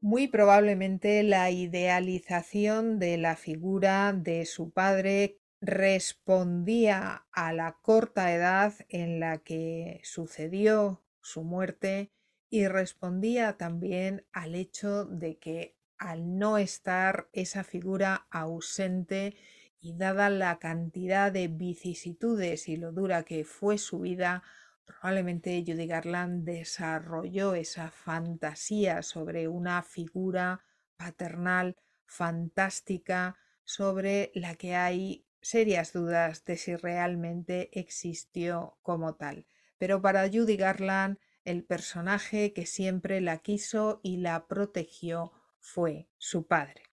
[0.00, 8.74] Muy probablemente la idealización de la figura de su padre respondía a la corta edad
[8.88, 12.12] en la que sucedió su muerte
[12.50, 19.36] y respondía también al hecho de que al no estar esa figura ausente
[19.80, 24.42] y dada la cantidad de vicisitudes y lo dura que fue su vida,
[24.84, 30.64] probablemente Judy Garland desarrolló esa fantasía sobre una figura
[30.96, 39.46] paternal fantástica sobre la que hay serias dudas de si realmente existió como tal.
[39.78, 46.46] Pero para Judy Garland el personaje que siempre la quiso y la protegió fue su
[46.46, 46.84] padre.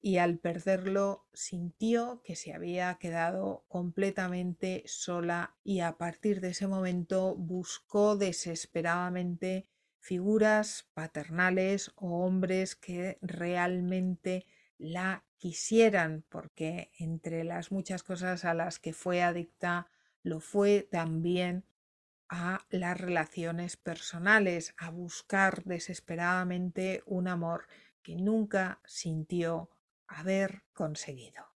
[0.00, 6.66] Y al perderlo sintió que se había quedado completamente sola y a partir de ese
[6.66, 9.68] momento buscó desesperadamente
[10.00, 14.46] figuras paternales o hombres que realmente
[14.76, 19.88] la quisieran, porque entre las muchas cosas a las que fue adicta,
[20.24, 21.64] lo fue también
[22.34, 27.66] a las relaciones personales, a buscar desesperadamente un amor
[28.02, 29.68] que nunca sintió
[30.08, 31.52] haber conseguido.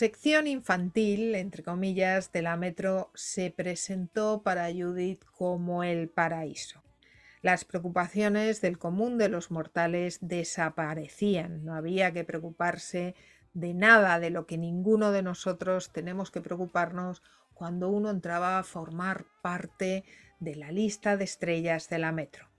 [0.00, 6.82] Sección infantil, entre comillas, de la Metro se presentó para Judith como el paraíso.
[7.42, 11.66] Las preocupaciones del común de los mortales desaparecían.
[11.66, 13.14] No había que preocuparse
[13.52, 17.22] de nada de lo que ninguno de nosotros tenemos que preocuparnos
[17.52, 20.04] cuando uno entraba a formar parte
[20.38, 22.49] de la lista de estrellas de la Metro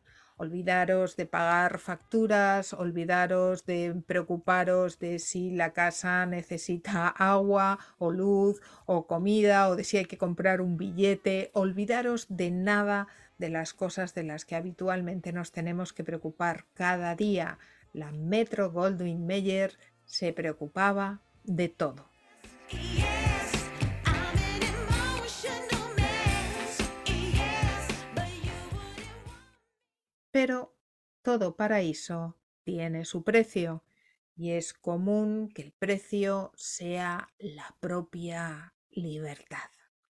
[0.42, 8.60] olvidaros de pagar facturas, olvidaros de preocuparos de si la casa necesita agua o luz
[8.88, 13.74] o comida o de si hay que comprar un billete, olvidaros de nada de las
[13.76, 17.60] cosas de las que habitualmente nos tenemos que preocupar cada día.
[17.94, 22.10] La Metro Goldwyn Mayer se preocupaba de todo.
[30.32, 30.76] Pero
[31.22, 33.84] todo paraíso tiene su precio
[34.36, 39.70] y es común que el precio sea la propia libertad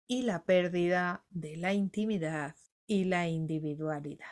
[0.06, 2.56] y la pérdida de la intimidad
[2.86, 4.26] y la individualidad.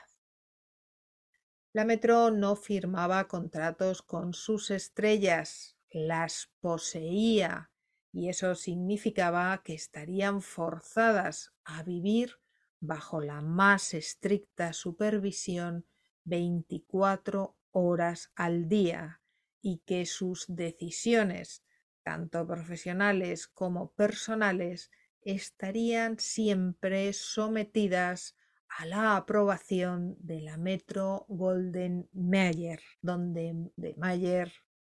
[1.72, 7.70] La Metro no firmaba contratos con sus estrellas, las poseía
[8.12, 12.41] y eso significaba que estarían forzadas a vivir
[12.82, 15.86] bajo la más estricta supervisión
[16.24, 19.20] 24 horas al día
[19.62, 21.62] y que sus decisiones,
[22.02, 24.90] tanto profesionales como personales,
[25.22, 28.36] estarían siempre sometidas
[28.68, 34.52] a la aprobación de la Metro Golden Mayer, donde de Mayer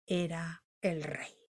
[0.07, 1.44] era el rey.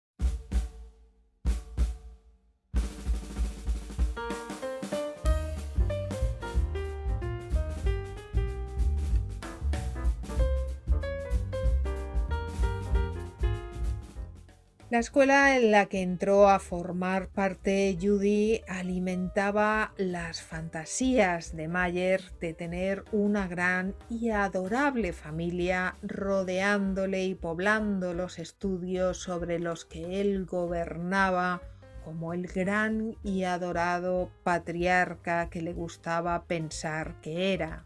[14.95, 22.23] La escuela en la que entró a formar parte Judy alimentaba las fantasías de Mayer
[22.39, 30.21] de tener una gran y adorable familia rodeándole y poblando los estudios sobre los que
[30.21, 31.61] él gobernaba
[32.05, 37.83] como el gran y adorado patriarca que le gustaba pensar que era.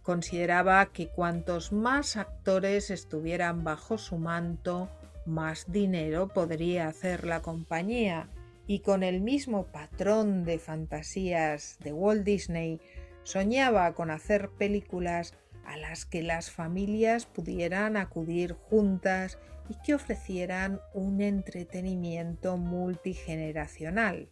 [0.00, 4.88] Consideraba que cuantos más actores estuvieran bajo su manto,
[5.26, 8.28] más dinero podría hacer la compañía.
[8.66, 12.80] Y con el mismo patrón de fantasías de Walt Disney
[13.24, 20.80] soñaba con hacer películas a las que las familias pudieran acudir juntas y que ofrecieran
[20.94, 24.28] un entretenimiento multigeneracional,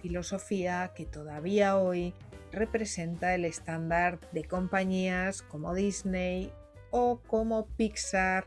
[0.00, 2.14] filosofía que todavía hoy
[2.52, 6.52] representa el estándar de compañías como Disney
[6.90, 8.46] o como Pixar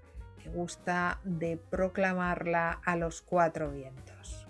[0.50, 4.48] gusta de proclamarla a los cuatro vientos.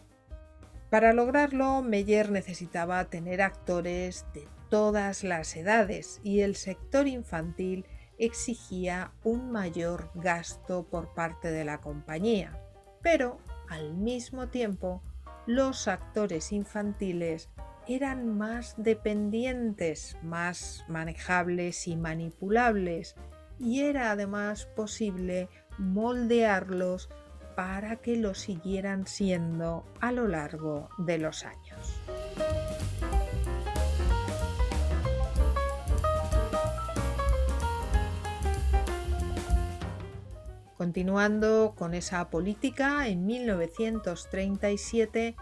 [0.90, 7.86] Para lograrlo, Meyer necesitaba tener actores de todas las edades y el sector infantil
[8.18, 12.62] exigía un mayor gasto por parte de la compañía,
[13.02, 13.40] pero
[13.70, 15.02] al mismo tiempo
[15.46, 17.50] los actores infantiles
[17.88, 23.16] eran más dependientes, más manejables y manipulables,
[23.60, 27.10] y era además posible moldearlos
[27.56, 32.02] para que lo siguieran siendo a lo largo de los años.
[40.78, 45.38] Continuando con esa política, en 1937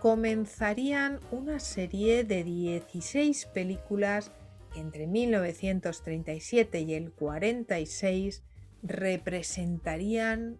[0.00, 4.32] comenzarían una serie de 16 películas
[4.74, 8.42] entre 1937 y el 46
[8.82, 10.58] representarían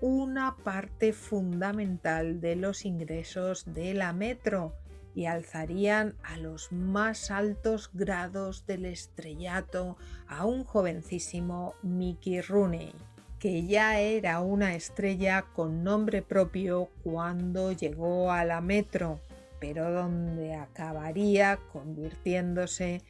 [0.00, 4.74] una parte fundamental de los ingresos de la metro
[5.14, 9.96] y alzarían a los más altos grados del estrellato
[10.26, 12.92] a un jovencísimo Mickey Rooney,
[13.38, 19.20] que ya era una estrella con nombre propio cuando llegó a la metro,
[19.60, 23.02] pero donde acabaría convirtiéndose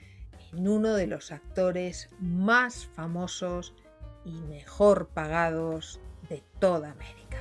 [0.53, 3.75] en uno de los actores más famosos
[4.25, 7.39] y mejor pagados de toda América.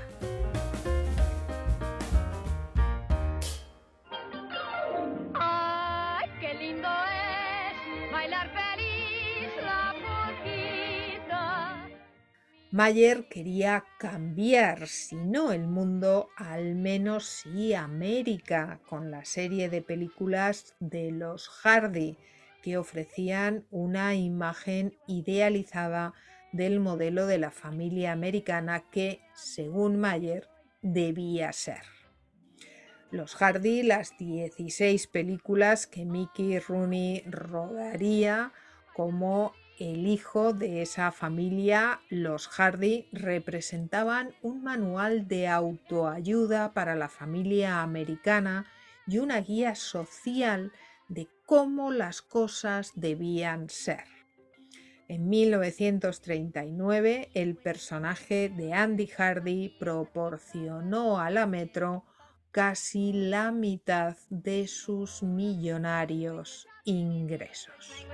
[5.33, 11.89] ¡Ay, qué lindo es bailar feliz la poquita!
[12.71, 19.81] Mayer quería cambiar, si no el mundo, al menos sí América, con la serie de
[19.81, 22.17] películas de los Hardy,
[22.61, 26.13] que ofrecían una imagen idealizada
[26.53, 30.47] del modelo de la familia americana que, según Mayer,
[30.81, 31.81] debía ser.
[33.11, 38.53] Los Hardy, las 16 películas que Mickey Rooney rodaría
[38.95, 47.09] como el hijo de esa familia, los Hardy representaban un manual de autoayuda para la
[47.09, 48.65] familia americana
[49.07, 50.71] y una guía social
[51.07, 54.22] de cómo las cosas debían ser.
[55.07, 62.05] En 1939, el personaje de Andy Hardy proporcionó a la Metro
[62.51, 68.07] casi la mitad de sus millonarios ingresos.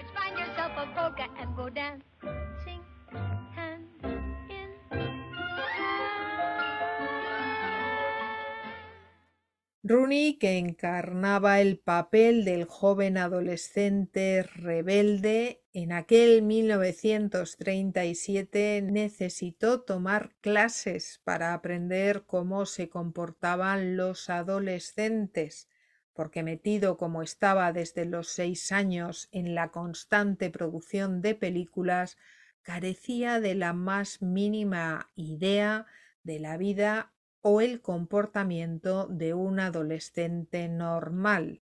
[9.82, 21.22] Rooney, que encarnaba el papel del joven adolescente rebelde, en aquel 1937 necesitó tomar clases
[21.24, 25.70] para aprender cómo se comportaban los adolescentes,
[26.12, 32.18] porque metido como estaba desde los seis años en la constante producción de películas,
[32.64, 35.86] carecía de la más mínima idea
[36.24, 41.62] de la vida o el comportamiento de un adolescente normal,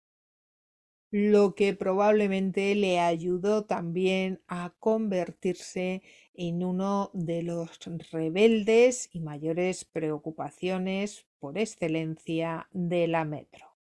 [1.11, 6.03] lo que probablemente le ayudó también a convertirse
[6.35, 7.79] en uno de los
[8.11, 13.77] rebeldes y mayores preocupaciones por excelencia de la metro.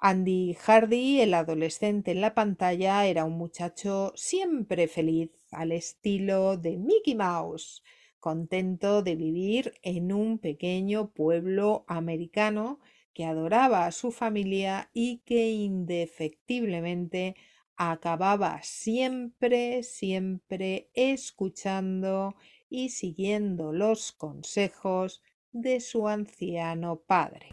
[0.00, 6.76] Andy Hardy, el adolescente en la pantalla, era un muchacho siempre feliz, al estilo de
[6.76, 7.82] Mickey Mouse,
[8.18, 12.80] contento de vivir en un pequeño pueblo americano
[13.14, 17.36] que adoraba a su familia y que indefectiblemente
[17.76, 22.34] acababa siempre, siempre escuchando
[22.68, 27.46] y siguiendo los consejos de su anciano padre.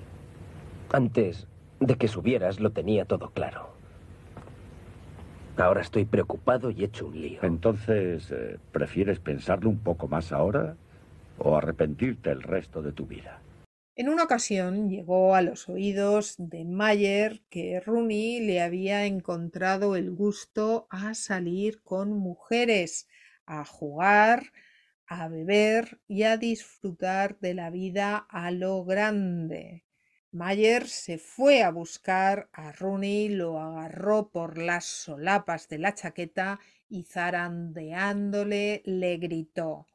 [0.92, 1.48] Antes
[1.80, 3.75] de que subieras lo tenía todo claro.
[5.58, 7.40] Ahora estoy preocupado y hecho un lío.
[7.44, 10.76] Entonces, eh, ¿prefieres pensarlo un poco más ahora
[11.38, 13.40] o arrepentirte el resto de tu vida?
[13.96, 20.12] En una ocasión llegó a los oídos de Mayer que Rooney le había encontrado el
[20.12, 23.08] gusto a salir con mujeres,
[23.46, 24.52] a jugar,
[25.08, 29.86] a beber y a disfrutar de la vida a lo grande.
[30.36, 36.60] Mayer se fue a buscar a Rooney, lo agarró por las solapas de la chaqueta
[36.90, 39.88] y zarandeándole le gritó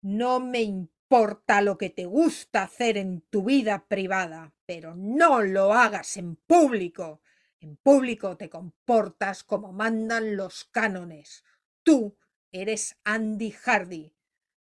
[0.00, 5.72] No me importa lo que te gusta hacer en tu vida privada, pero no lo
[5.72, 7.20] hagas en público.
[7.58, 11.42] En público te comportas como mandan los cánones.
[11.82, 12.16] Tú
[12.52, 14.14] eres Andy Hardy.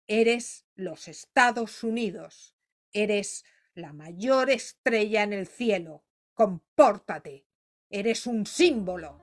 [0.05, 2.57] Eres los Estados Unidos.
[2.91, 3.45] Eres
[3.77, 6.03] la mayor estrella en el cielo.
[6.33, 7.45] Compórtate.
[7.89, 9.21] Eres un símbolo.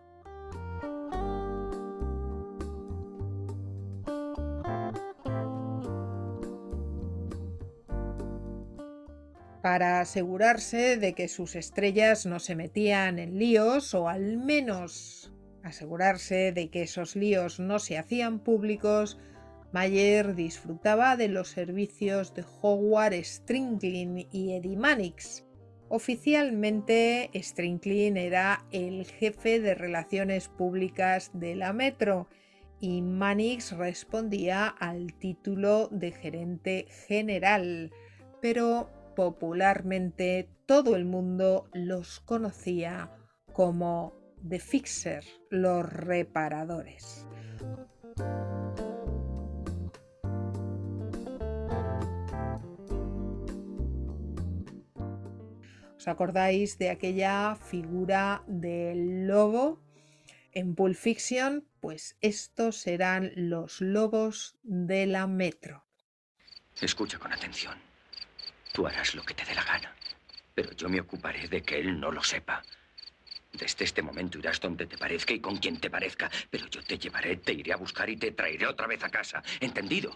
[9.61, 15.33] Para asegurarse de que sus estrellas no se metían en líos, o al menos
[15.63, 19.19] asegurarse de que esos líos no se hacían públicos,
[19.75, 25.45] Mayer disfrutaba de los servicios de Howard Stringlin y Eddie Mannix.
[25.89, 32.29] Oficialmente, Stringlin era el jefe de relaciones públicas de la Metro
[32.79, 37.91] y Mannix respondía al título de gerente general,
[38.41, 43.11] pero popularmente todo el mundo los conocía
[43.53, 44.15] como
[44.49, 47.27] The Fixer, los reparadores.
[56.05, 59.81] ¿Os acordáis de aquella figura del lobo
[60.53, 61.67] en Pulp Fiction?
[61.81, 65.87] Pues estos serán los lobos de la metro.
[66.79, 67.79] Escucha con atención.
[68.75, 69.97] Tú harás lo que te dé la gana,
[70.55, 72.63] pero yo me ocuparé de que él no lo sepa.
[73.55, 76.99] Desde este momento irás donde te parezca y con quien te parezca, pero yo te
[76.99, 79.43] llevaré, te iré a buscar y te traeré otra vez a casa.
[79.59, 80.15] ¿Entendido?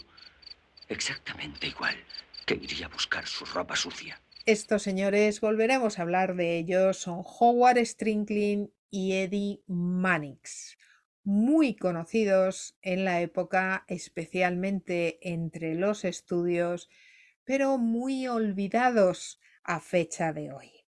[0.86, 1.96] Exactamente igual
[2.44, 4.20] que iría a buscar su ropa sucia.
[4.48, 10.78] Estos señores, volveremos a hablar de ellos, son Howard Strickling y Eddie Mannix,
[11.22, 16.88] muy conocidos en la época, especialmente entre los estudios,
[17.44, 20.86] pero muy olvidados a fecha de hoy.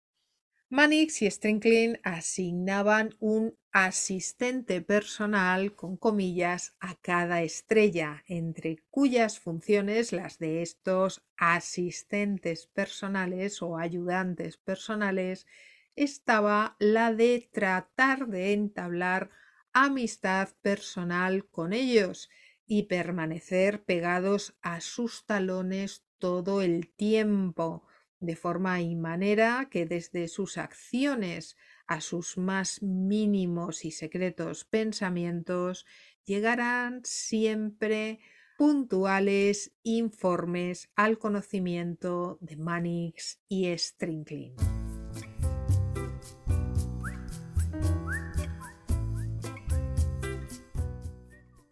[0.68, 10.12] Mannix y Strickling asignaban un asistente personal con comillas a cada estrella, entre cuyas funciones
[10.12, 15.48] las de estos asistentes personales o ayudantes personales
[15.96, 19.30] estaba la de tratar de entablar
[19.72, 22.30] amistad personal con ellos
[22.68, 27.88] y permanecer pegados a sus talones todo el tiempo,
[28.20, 31.56] de forma y manera que desde sus acciones
[31.86, 35.86] a sus más mínimos y secretos pensamientos
[36.24, 38.20] llegarán siempre
[38.56, 44.73] puntuales informes al conocimiento de Mannix y Strickling.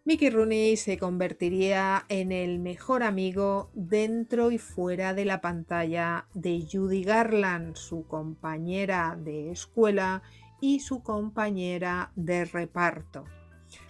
[0.05, 6.67] Mickey Rooney se convertiría en el mejor amigo dentro y fuera de la pantalla de
[6.69, 10.21] Judy Garland, su compañera de escuela
[10.59, 13.23] y su compañera de reparto.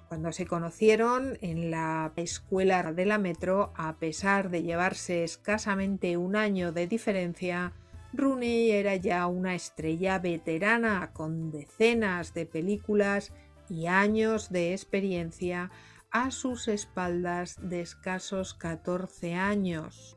[0.08, 6.36] Cuando se conocieron en la escuela de la Metro, a pesar de llevarse escasamente un
[6.36, 7.74] año de diferencia,
[8.14, 13.34] Rooney era ya una estrella veterana con decenas de películas
[13.68, 15.72] y años de experiencia
[16.14, 20.16] a sus espaldas de escasos 14 años.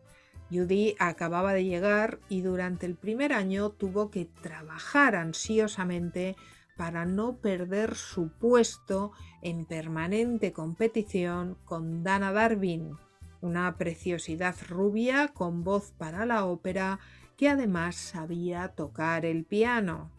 [0.50, 6.36] Judy acababa de llegar y durante el primer año tuvo que trabajar ansiosamente
[6.76, 12.98] para no perder su puesto en permanente competición con Dana Darwin,
[13.40, 17.00] una preciosidad rubia con voz para la ópera
[17.38, 20.12] que además sabía tocar el piano.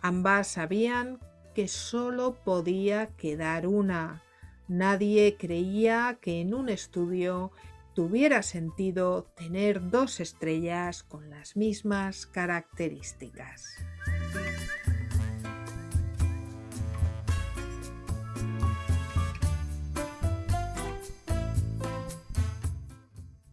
[0.00, 1.18] Ambas sabían
[1.54, 4.22] que solo podía quedar una,
[4.68, 7.52] Nadie creía que en un estudio
[7.94, 13.76] tuviera sentido tener dos estrellas con las mismas características.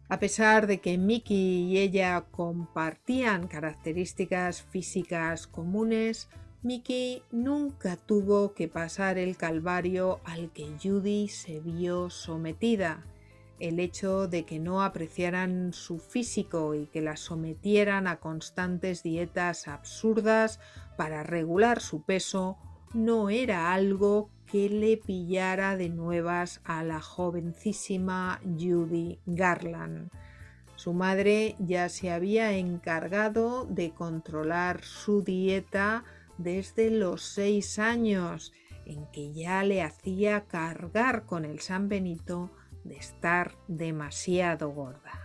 [0.08, 6.28] A pesar de que Mickey y ella compartían características físicas comunes,
[6.62, 13.06] Mickey nunca tuvo que pasar el calvario al que Judy se vio sometida.
[13.58, 19.68] El hecho de que no apreciaran su físico y que la sometieran a constantes dietas
[19.68, 20.60] absurdas
[20.98, 22.58] para regular su peso
[22.92, 30.10] no era algo que le pillara de nuevas a la jovencísima Judy Garland.
[30.76, 36.04] Su madre ya se había encargado de controlar su dieta
[36.42, 38.52] desde los seis años,
[38.86, 42.50] en que ya le hacía cargar con el San Benito
[42.84, 45.20] de estar demasiado gorda.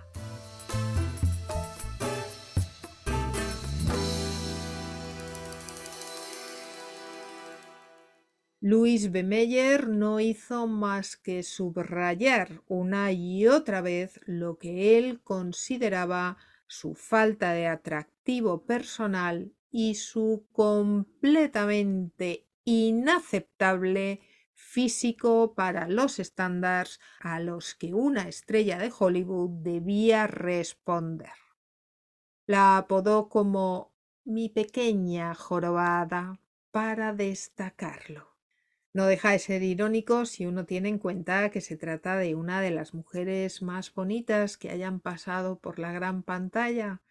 [8.60, 9.22] Luis B.
[9.22, 16.96] Meyer no hizo más que subrayar una y otra vez lo que él consideraba su
[16.96, 24.22] falta de atractivo personal y su completamente inaceptable
[24.54, 31.34] físico para los estándares a los que una estrella de Hollywood debía responder.
[32.46, 33.92] La apodó como
[34.24, 36.40] mi pequeña jorobada
[36.72, 38.30] para destacarlo.
[38.94, 42.62] No deja de ser irónico si uno tiene en cuenta que se trata de una
[42.62, 47.02] de las mujeres más bonitas que hayan pasado por la gran pantalla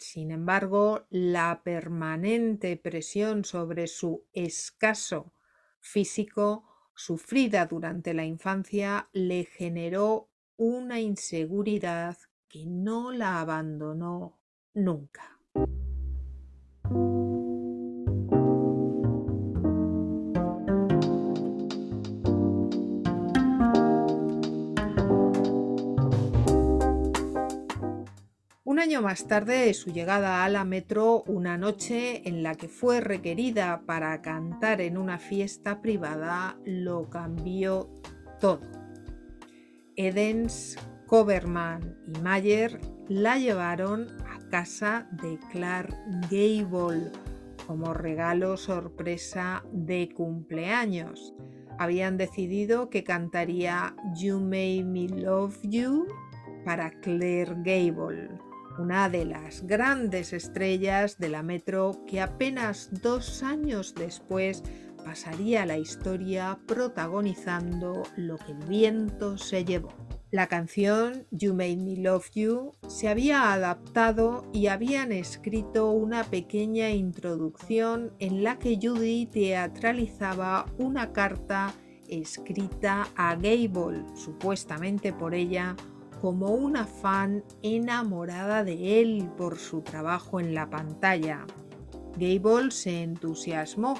[0.00, 5.34] sin embargo, la permanente presión sobre su escaso
[5.78, 12.16] físico sufrida durante la infancia le generó una inseguridad
[12.48, 14.40] que no la abandonó
[14.74, 15.38] nunca.
[28.80, 32.66] Un año más tarde de su llegada a la metro, una noche en la que
[32.66, 37.90] fue requerida para cantar en una fiesta privada, lo cambió
[38.40, 38.62] todo.
[39.96, 45.94] Edens, Coberman y Mayer la llevaron a casa de Clark
[46.30, 47.12] Gable,
[47.66, 51.34] como regalo sorpresa de cumpleaños.
[51.78, 56.06] Habían decidido que cantaría You Made Me Love You
[56.64, 58.30] para Claire Gable,
[58.78, 64.62] una de las grandes estrellas de la Metro que apenas dos años después
[65.04, 69.94] pasaría la historia protagonizando Lo que el viento se llevó.
[70.30, 76.90] La canción You Made Me Love You se había adaptado y habían escrito una pequeña
[76.90, 81.74] introducción en la que Judy teatralizaba una carta
[82.08, 85.74] escrita a Gable, supuestamente por ella,
[86.20, 91.46] como una fan enamorada de él por su trabajo en la pantalla.
[92.16, 93.94] Gable se entusiasmó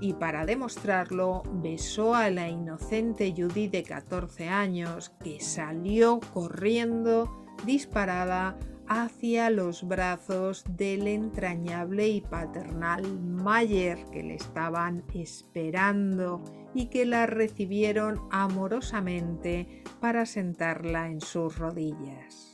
[0.00, 8.58] y para demostrarlo besó a la inocente Judy de 14 años que salió corriendo disparada
[8.86, 16.42] hacia los brazos del entrañable y paternal Mayer que le estaban esperando
[16.74, 22.53] y que la recibieron amorosamente para sentarla en sus rodillas.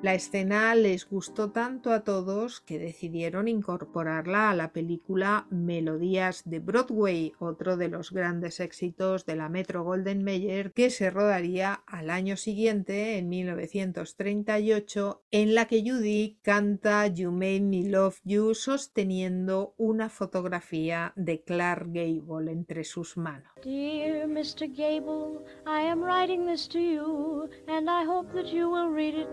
[0.00, 6.60] La escena les gustó tanto a todos que decidieron incorporarla a la película Melodías de
[6.60, 12.10] Broadway, otro de los grandes éxitos de la Metro Golden Mayer que se rodaría al
[12.10, 19.74] año siguiente, en 1938, en la que Judy canta You Made Me Love You sosteniendo
[19.78, 23.50] una fotografía de Clark Gable entre sus manos.
[23.64, 24.68] Dear Mr.
[24.68, 29.26] Gable, I am writing this to you, and I hope that you will read it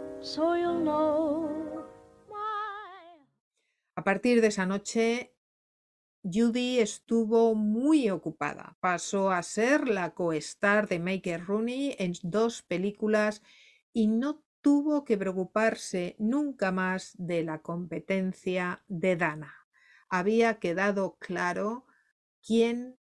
[3.97, 5.33] A partir de esa noche,
[6.21, 8.77] Judy estuvo muy ocupada.
[8.79, 13.41] Pasó a ser la co-star de Mickey Rooney en dos películas
[13.93, 19.55] y no tuvo que preocuparse nunca más de la competencia de Dana.
[20.09, 21.85] Había quedado claro
[22.45, 22.99] quién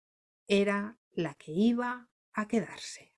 [0.47, 3.16] era la que iba a quedarse.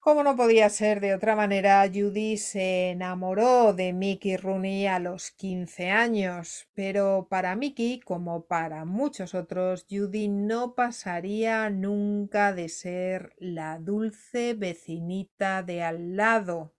[0.00, 5.32] Como no podía ser de otra manera, Judy se enamoró de Mickey Rooney a los
[5.32, 13.34] 15 años, pero para Mickey, como para muchos otros, Judy no pasaría nunca de ser
[13.38, 16.74] la dulce vecinita de al lado,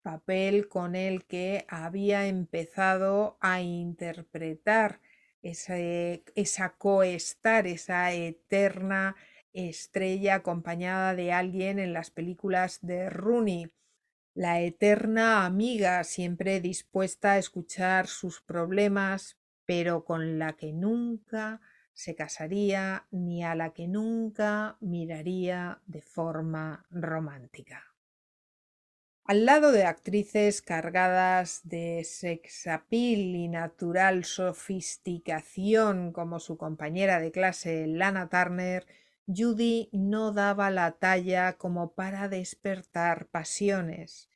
[0.00, 5.00] papel con el que había empezado a interpretar
[5.42, 9.16] ese, esa coestar, esa eterna
[9.66, 13.72] estrella acompañada de alguien en las películas de Rooney,
[14.34, 19.36] la eterna amiga siempre dispuesta a escuchar sus problemas,
[19.66, 21.60] pero con la que nunca
[21.92, 27.88] se casaría ni a la que nunca miraría de forma romántica.
[29.24, 37.86] Al lado de actrices cargadas de sexapil y natural sofisticación como su compañera de clase
[37.88, 38.86] Lana Turner,
[39.28, 44.30] Judy no daba la talla como para despertar pasiones.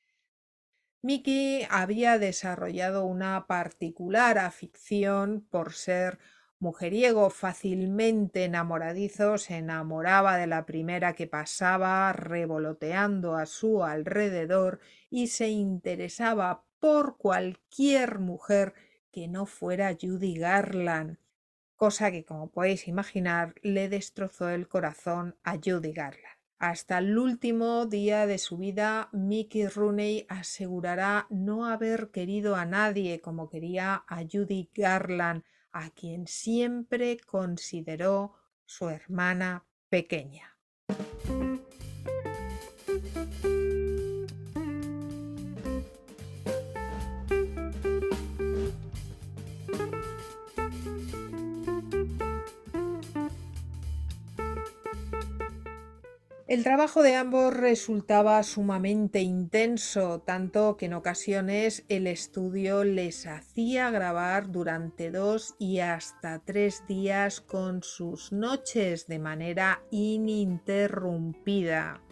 [1.01, 6.19] Mickey había desarrollado una particular afición por ser
[6.59, 14.79] mujeriego fácilmente enamoradizo, se enamoraba de la primera que pasaba revoloteando a su alrededor
[15.11, 18.75] y se interesaba por cualquier mujer
[19.11, 21.19] que no fuera Judy Garland,
[21.83, 26.39] cosa que como podéis imaginar le destrozó el corazón a Judy Garland.
[26.61, 33.21] Hasta el último día de su vida, Mickey Rooney asegurará no haber querido a nadie
[33.21, 40.57] como quería a Judy Garland, a quien siempre consideró su hermana pequeña.
[56.53, 63.91] El trabajo de ambos resultaba sumamente intenso, tanto que en ocasiones el estudio les hacía
[63.91, 72.03] grabar durante dos y hasta tres días con sus noches de manera ininterrumpida.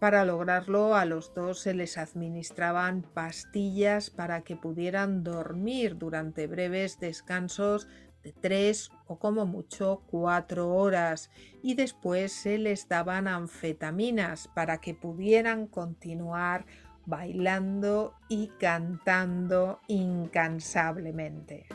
[0.00, 6.98] Para lograrlo a los dos se les administraban pastillas para que pudieran dormir durante breves
[6.98, 7.86] descansos
[8.28, 11.30] de tres o como mucho cuatro horas
[11.62, 16.66] y después se les daban anfetaminas para que pudieran continuar
[17.06, 21.66] bailando y cantando incansablemente.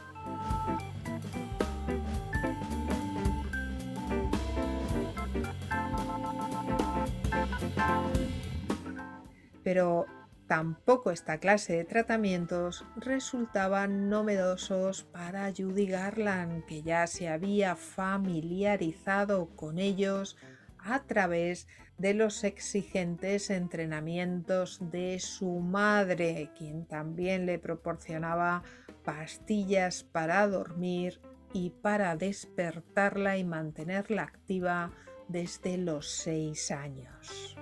[9.64, 10.06] Pero
[10.48, 19.56] tampoco esta clase de tratamientos resultaban novedosos para Judy Garland, que ya se había familiarizado
[19.56, 20.38] con ellos
[20.80, 21.68] a través
[21.98, 28.64] de los exigentes entrenamientos de su madre, quien también le proporcionaba
[29.04, 31.22] pastillas para dormir
[31.54, 34.92] y para despertarla y mantenerla activa
[35.28, 37.56] desde los seis años.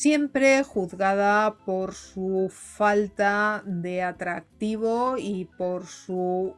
[0.00, 6.54] Siempre juzgada por su falta de atractivo y por su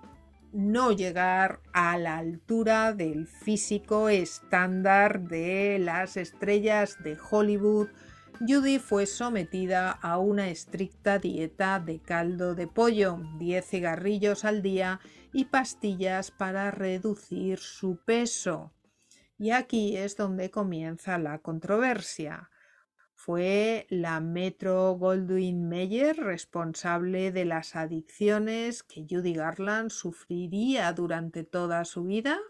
[0.53, 7.89] no llegar a la altura del físico estándar de las estrellas de Hollywood,
[8.47, 15.01] Judy fue sometida a una estricta dieta de caldo de pollo, 10 cigarrillos al día
[15.33, 18.73] y pastillas para reducir su peso.
[19.37, 22.52] Y aquí es donde comienza la controversia
[23.25, 31.85] fue la Metro Goldwyn Mayer responsable de las adicciones que Judy Garland sufriría durante toda
[31.85, 32.41] su vida.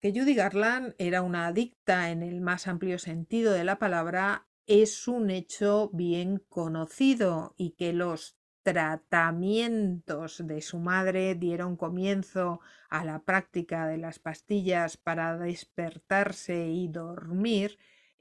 [0.00, 5.06] Que Judy Garland era una adicta en el más amplio sentido de la palabra es
[5.06, 12.58] un hecho bien conocido y que los tratamientos de su madre dieron comienzo
[12.90, 17.78] a la práctica de las pastillas para despertarse y dormir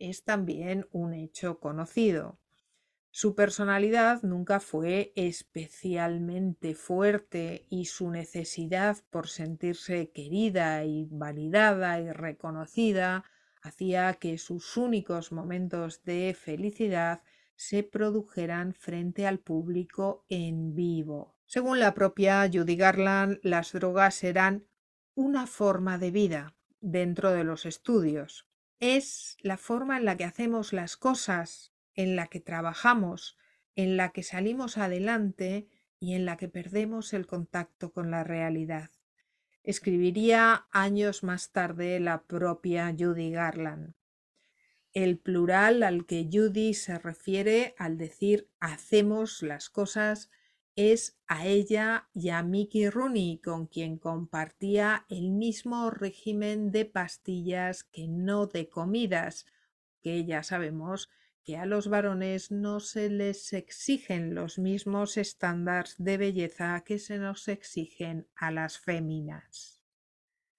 [0.10, 2.38] es también un hecho conocido.
[3.10, 12.12] Su personalidad nunca fue especialmente fuerte y su necesidad por sentirse querida y validada y
[12.12, 13.24] reconocida
[13.62, 17.22] hacía que sus únicos momentos de felicidad
[17.56, 21.38] se produjeran frente al público en vivo.
[21.46, 24.66] Según la propia Judy Garland, las drogas eran
[25.16, 28.48] una forma de vida dentro de los estudios
[28.84, 33.38] es la forma en la que hacemos las cosas, en la que trabajamos,
[33.78, 35.70] en la que salimos adelante
[36.02, 38.92] y en la que perdemos el contacto con la realidad.
[39.64, 43.94] Escribiría años más tarde la propia Judy Garland.
[44.92, 50.30] El plural al que Judy se refiere al decir hacemos las cosas
[50.76, 57.84] es a ella y a Mickey Rooney, con quien compartía el mismo régimen de pastillas
[57.84, 59.46] que no de comidas,
[60.02, 61.10] que ya sabemos
[61.44, 67.18] que a los varones no se les exigen los mismos estándares de belleza que se
[67.18, 69.73] nos exigen a las féminas.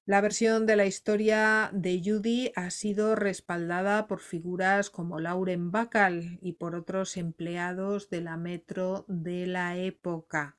[0.06, 6.38] La versión de la historia de Judy ha sido respaldada por figuras como Lauren Bacall
[6.42, 10.58] y por otros empleados de la metro de la época.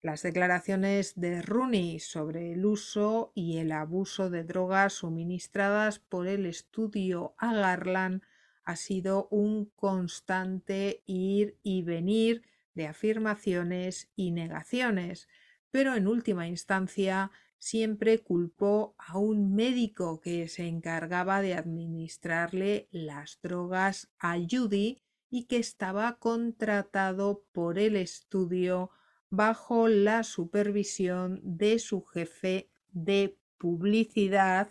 [0.00, 6.46] Las declaraciones de Rooney sobre el uso y el abuso de drogas suministradas por el
[6.46, 8.22] estudio a Garland
[8.64, 12.42] ha sido un constante ir y venir
[12.74, 15.28] de afirmaciones y negaciones,
[15.70, 23.40] pero en última instancia siempre culpó a un médico que se encargaba de administrarle las
[23.42, 28.90] drogas a Judy y que estaba contratado por el estudio
[29.30, 34.68] bajo la supervisión de su jefe de publicidad,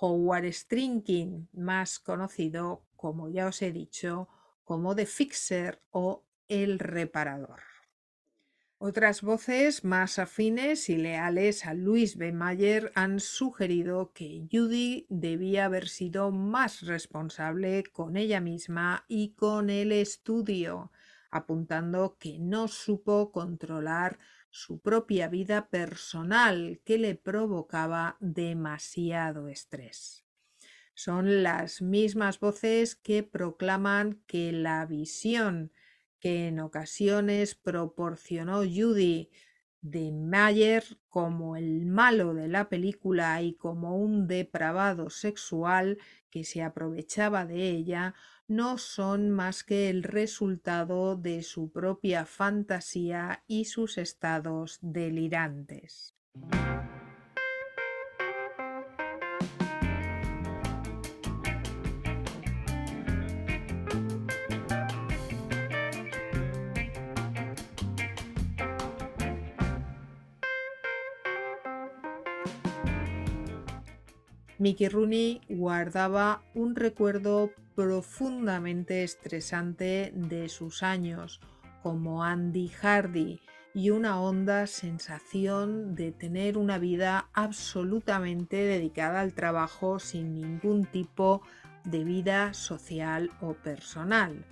[0.00, 4.28] Howard Strinkin, más conocido, como ya os he dicho,
[4.64, 7.67] como The Fixer o el reparador.
[8.80, 12.30] Otras voces más afines y leales a Louis B.
[12.30, 19.68] Mayer han sugerido que Judy debía haber sido más responsable con ella misma y con
[19.68, 20.92] el estudio,
[21.32, 30.24] apuntando que no supo controlar su propia vida personal que le provocaba demasiado estrés.
[30.94, 35.72] Son las mismas voces que proclaman que la visión
[36.20, 39.30] que en ocasiones proporcionó Judy
[39.80, 45.98] de Mayer como el malo de la película y como un depravado sexual
[46.30, 48.14] que se aprovechaba de ella,
[48.48, 56.14] no son más que el resultado de su propia fantasía y sus estados delirantes.
[74.58, 81.40] Mickey Rooney guardaba un recuerdo profundamente estresante de sus años,
[81.80, 83.40] como Andy Hardy,
[83.72, 91.42] y una honda sensación de tener una vida absolutamente dedicada al trabajo sin ningún tipo
[91.84, 94.44] de vida social o personal.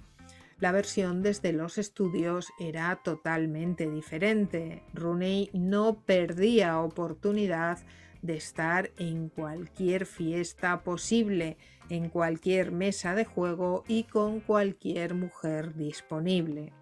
[0.60, 4.84] La versión desde los estudios era totalmente diferente.
[4.94, 7.78] Rooney no perdía oportunidad
[8.26, 11.56] de estar en cualquier fiesta posible,
[11.88, 16.72] en cualquier mesa de juego y con cualquier mujer disponible.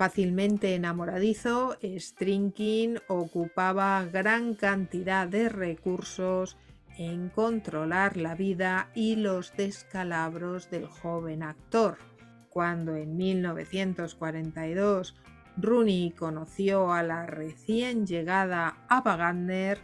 [0.00, 6.56] Fácilmente enamoradizo, Strinkin ocupaba gran cantidad de recursos
[6.96, 12.09] en controlar la vida y los descalabros del joven actor.
[12.50, 15.16] Cuando en 1942
[15.56, 19.78] Rooney conoció a la recién llegada Ava Gardner,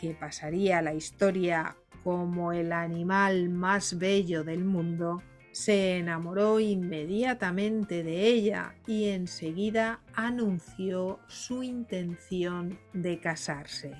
[0.00, 5.22] que pasaría la historia como el animal más bello del mundo,
[5.52, 13.94] se enamoró inmediatamente de ella y enseguida anunció su intención de casarse.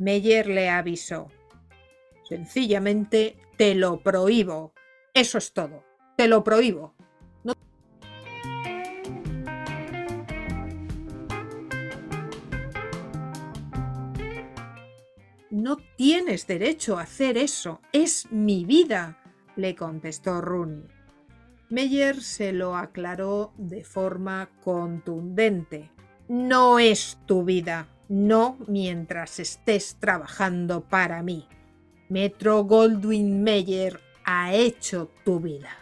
[0.00, 1.28] Meyer le avisó.
[2.26, 4.72] Sencillamente te lo prohíbo.
[5.12, 5.84] Eso es todo.
[6.16, 6.94] Te lo prohíbo.
[15.50, 19.18] No tienes derecho a hacer eso, es mi vida,
[19.56, 20.86] le contestó Rooney.
[21.68, 25.90] Meyer se lo aclaró de forma contundente.
[26.28, 31.48] No es tu vida, no mientras estés trabajando para mí.
[32.10, 35.80] Metro Goldwyn Mayer ha hecho tu vida.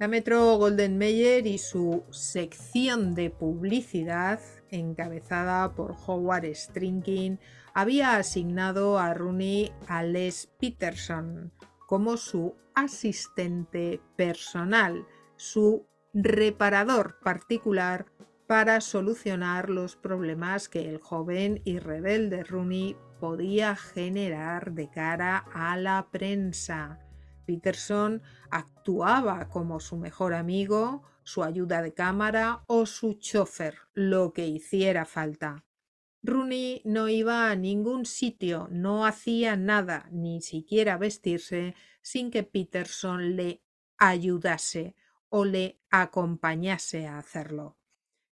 [0.07, 4.39] Metro Golden Mayer y su sección de publicidad,
[4.69, 7.39] encabezada por Howard Strinkin,
[7.73, 11.51] había asignado a Rooney a Les Peterson
[11.87, 18.05] como su asistente personal, su reparador particular
[18.47, 25.77] para solucionar los problemas que el joven y rebelde Rooney podía generar de cara a
[25.77, 27.04] la prensa.
[27.45, 34.47] Peterson actuaba como su mejor amigo, su ayuda de cámara o su chofer, lo que
[34.47, 35.65] hiciera falta.
[36.23, 43.35] Rooney no iba a ningún sitio, no hacía nada, ni siquiera vestirse, sin que Peterson
[43.35, 43.61] le
[43.97, 44.95] ayudase
[45.29, 47.77] o le acompañase a hacerlo.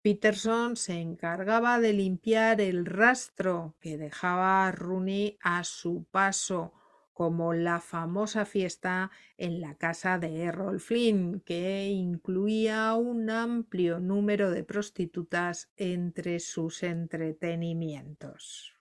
[0.03, 6.73] Peterson se encargaba de limpiar el rastro que dejaba Rooney a su paso,
[7.21, 14.51] como la famosa fiesta en la casa de Errol Flynn, que incluía un amplio número
[14.51, 18.80] de prostitutas entre sus entretenimientos.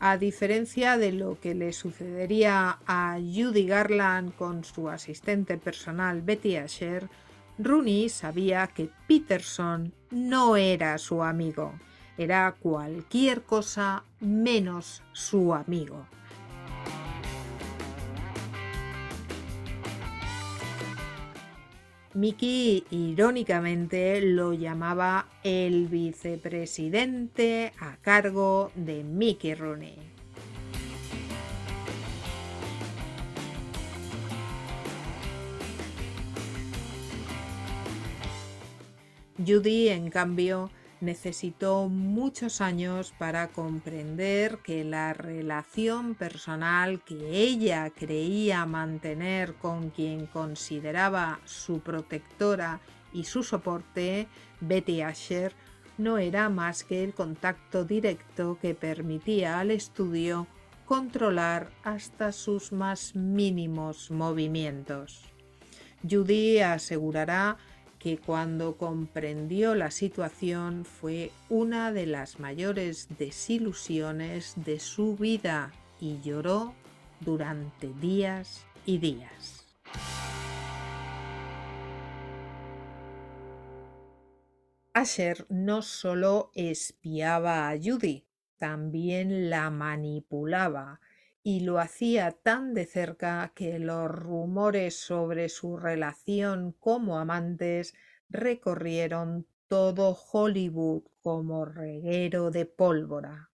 [0.00, 6.56] A diferencia de lo que le sucedería a Judy Garland con su asistente personal Betty
[6.56, 7.08] Asher,
[7.58, 11.72] Rooney sabía que Peterson no era su amigo,
[12.16, 16.06] era cualquier cosa menos su amigo.
[22.18, 29.94] Mickey irónicamente lo llamaba el vicepresidente a cargo de Mickey Rooney.
[39.46, 48.66] Judy, en cambio, necesitó muchos años para comprender que la relación personal que ella creía
[48.66, 52.80] mantener con quien consideraba su protectora
[53.12, 54.28] y su soporte,
[54.60, 55.54] Betty Asher,
[55.96, 60.46] no era más que el contacto directo que permitía al estudio
[60.84, 65.24] controlar hasta sus más mínimos movimientos.
[66.08, 67.58] Judy asegurará
[67.98, 76.20] que cuando comprendió la situación fue una de las mayores desilusiones de su vida y
[76.20, 76.74] lloró
[77.20, 79.66] durante días y días.
[84.94, 88.26] Asher no solo espiaba a Judy,
[88.58, 91.00] también la manipulaba
[91.48, 97.94] y lo hacía tan de cerca que los rumores sobre su relación como amantes
[98.28, 103.50] recorrieron todo Hollywood como reguero de pólvora.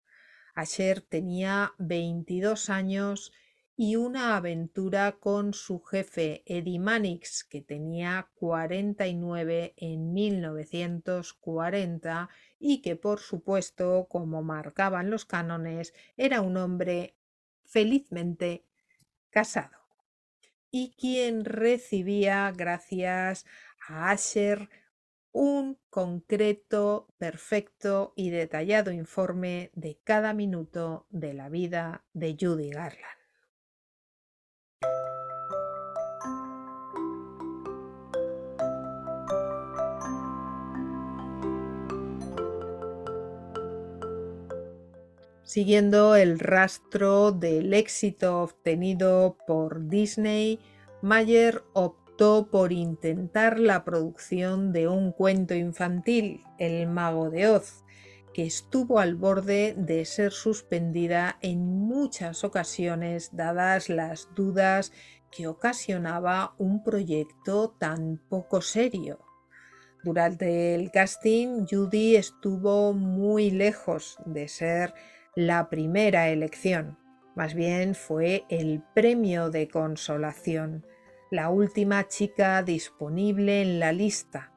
[0.57, 3.31] Asher tenía 22 años
[3.77, 12.29] y una aventura con su jefe Eddie Mannix, que tenía 49 en 1940
[12.59, 17.15] y que por supuesto, como marcaban los cánones, era un hombre
[17.75, 18.65] felizmente
[19.31, 19.77] casado
[20.71, 23.47] y quien recibía, gracias
[23.89, 24.69] a Asher,
[25.33, 33.24] un concreto, perfecto y detallado informe de cada minuto de la vida de Judy Garland.
[45.45, 50.59] Siguiendo el rastro del éxito obtenido por Disney,
[51.03, 57.85] Mayer optó por intentar la producción de un cuento infantil, El mago de Oz,
[58.33, 64.93] que estuvo al borde de ser suspendida en muchas ocasiones dadas las dudas
[65.31, 69.19] que ocasionaba un proyecto tan poco serio.
[70.03, 74.95] Durante el casting, Judy estuvo muy lejos de ser
[75.37, 76.97] la primera elección,
[77.35, 80.87] más bien fue el premio de consolación,
[81.31, 84.53] la última chica disponible en la lista.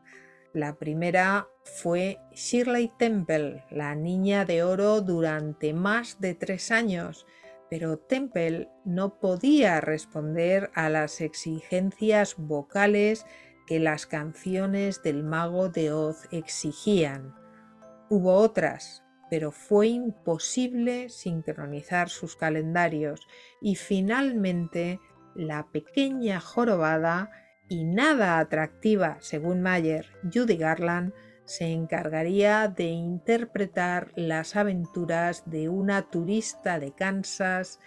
[0.54, 7.26] La primera fue Shirley Temple, la niña de oro durante más de tres años,
[7.72, 13.26] pero Temple no podía responder a las exigencias vocales
[13.66, 17.36] que las canciones del mago de Oz exigían.
[18.10, 23.28] Hubo otras, pero fue imposible sincronizar sus calendarios
[23.62, 25.00] y finalmente
[25.36, 27.30] la pequeña jorobada
[27.70, 31.14] y nada atractiva, según Mayer, Judy Garland,
[31.46, 37.80] se encargaría de interpretar las aventuras de una turista de Kansas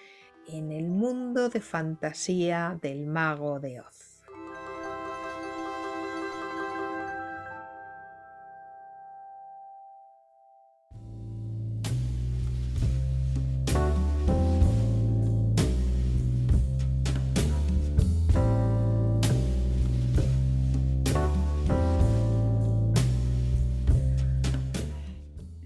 [0.48, 3.99] en el mundo de fantasía del mago de Oz.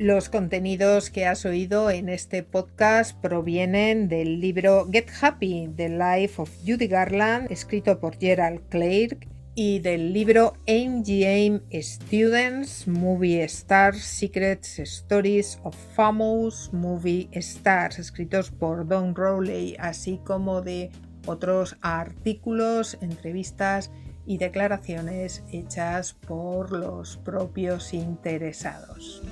[0.04, 6.42] Los contenidos que has oído en este podcast provienen del libro Get Happy, The Life
[6.42, 14.78] of Judy Garland, escrito por Gerald Clark, y del libro MGM Students, Movie Stars, Secrets,
[14.78, 20.90] Stories of Famous Movie Stars, escritos por Don Rowley, así como de
[21.24, 23.90] otros artículos, entrevistas
[24.26, 29.22] y declaraciones hechas por los propios interesados.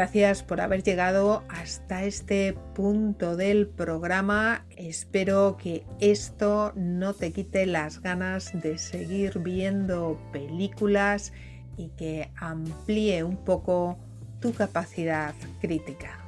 [0.00, 4.64] Gracias por haber llegado hasta este punto del programa.
[4.78, 11.34] Espero que esto no te quite las ganas de seguir viendo películas
[11.76, 13.98] y que amplíe un poco
[14.40, 16.19] tu capacidad crítica.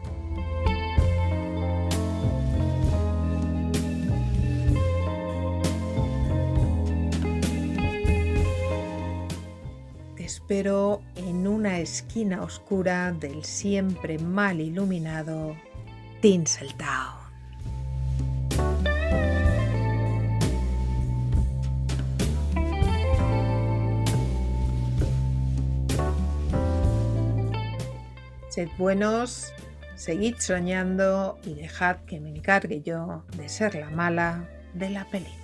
[10.23, 15.57] Espero en una esquina oscura del siempre mal iluminado
[16.21, 17.23] Tinseltown.
[28.49, 29.53] Sed buenos,
[29.97, 35.42] seguid soñando y dejad que me encargue yo de ser la mala de la película.